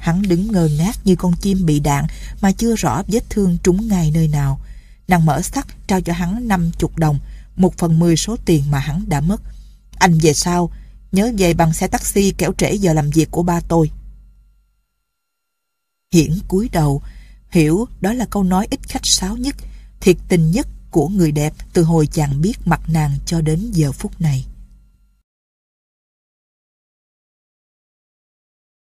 Hắn 0.00 0.22
đứng 0.22 0.52
ngơ 0.52 0.68
ngác 0.78 0.98
như 1.04 1.16
con 1.16 1.32
chim 1.40 1.66
bị 1.66 1.80
đạn 1.80 2.06
mà 2.40 2.52
chưa 2.52 2.76
rõ 2.76 3.02
vết 3.08 3.30
thương 3.30 3.58
trúng 3.62 3.88
ngay 3.88 4.10
nơi 4.14 4.28
nào. 4.28 4.60
Nàng 5.08 5.26
mở 5.26 5.42
sắt 5.42 5.66
trao 5.86 6.00
cho 6.00 6.12
hắn 6.12 6.48
50 6.48 6.90
đồng, 6.96 7.18
một 7.56 7.78
phần 7.78 7.98
mười 7.98 8.16
số 8.16 8.36
tiền 8.44 8.62
mà 8.70 8.78
hắn 8.78 9.04
đã 9.08 9.20
mất. 9.20 9.40
Anh 9.98 10.18
về 10.18 10.34
sau, 10.34 10.70
nhớ 11.12 11.32
về 11.38 11.54
bằng 11.54 11.72
xe 11.72 11.86
taxi 11.86 12.32
kéo 12.38 12.52
trễ 12.58 12.72
giờ 12.74 12.92
làm 12.92 13.10
việc 13.10 13.30
của 13.30 13.42
ba 13.42 13.60
tôi. 13.60 13.90
Hiển 16.12 16.38
cúi 16.48 16.68
đầu, 16.72 17.02
hiểu 17.50 17.88
đó 18.00 18.12
là 18.12 18.24
câu 18.30 18.42
nói 18.42 18.66
ít 18.70 18.80
khách 18.88 19.02
sáo 19.04 19.36
nhất, 19.36 19.56
thiệt 20.00 20.16
tình 20.28 20.50
nhất 20.50 20.66
của 20.90 21.08
người 21.08 21.32
đẹp 21.32 21.52
từ 21.72 21.82
hồi 21.82 22.06
chàng 22.06 22.40
biết 22.40 22.54
mặt 22.64 22.80
nàng 22.88 23.18
cho 23.26 23.40
đến 23.40 23.70
giờ 23.72 23.92
phút 23.92 24.20
này. 24.20 24.46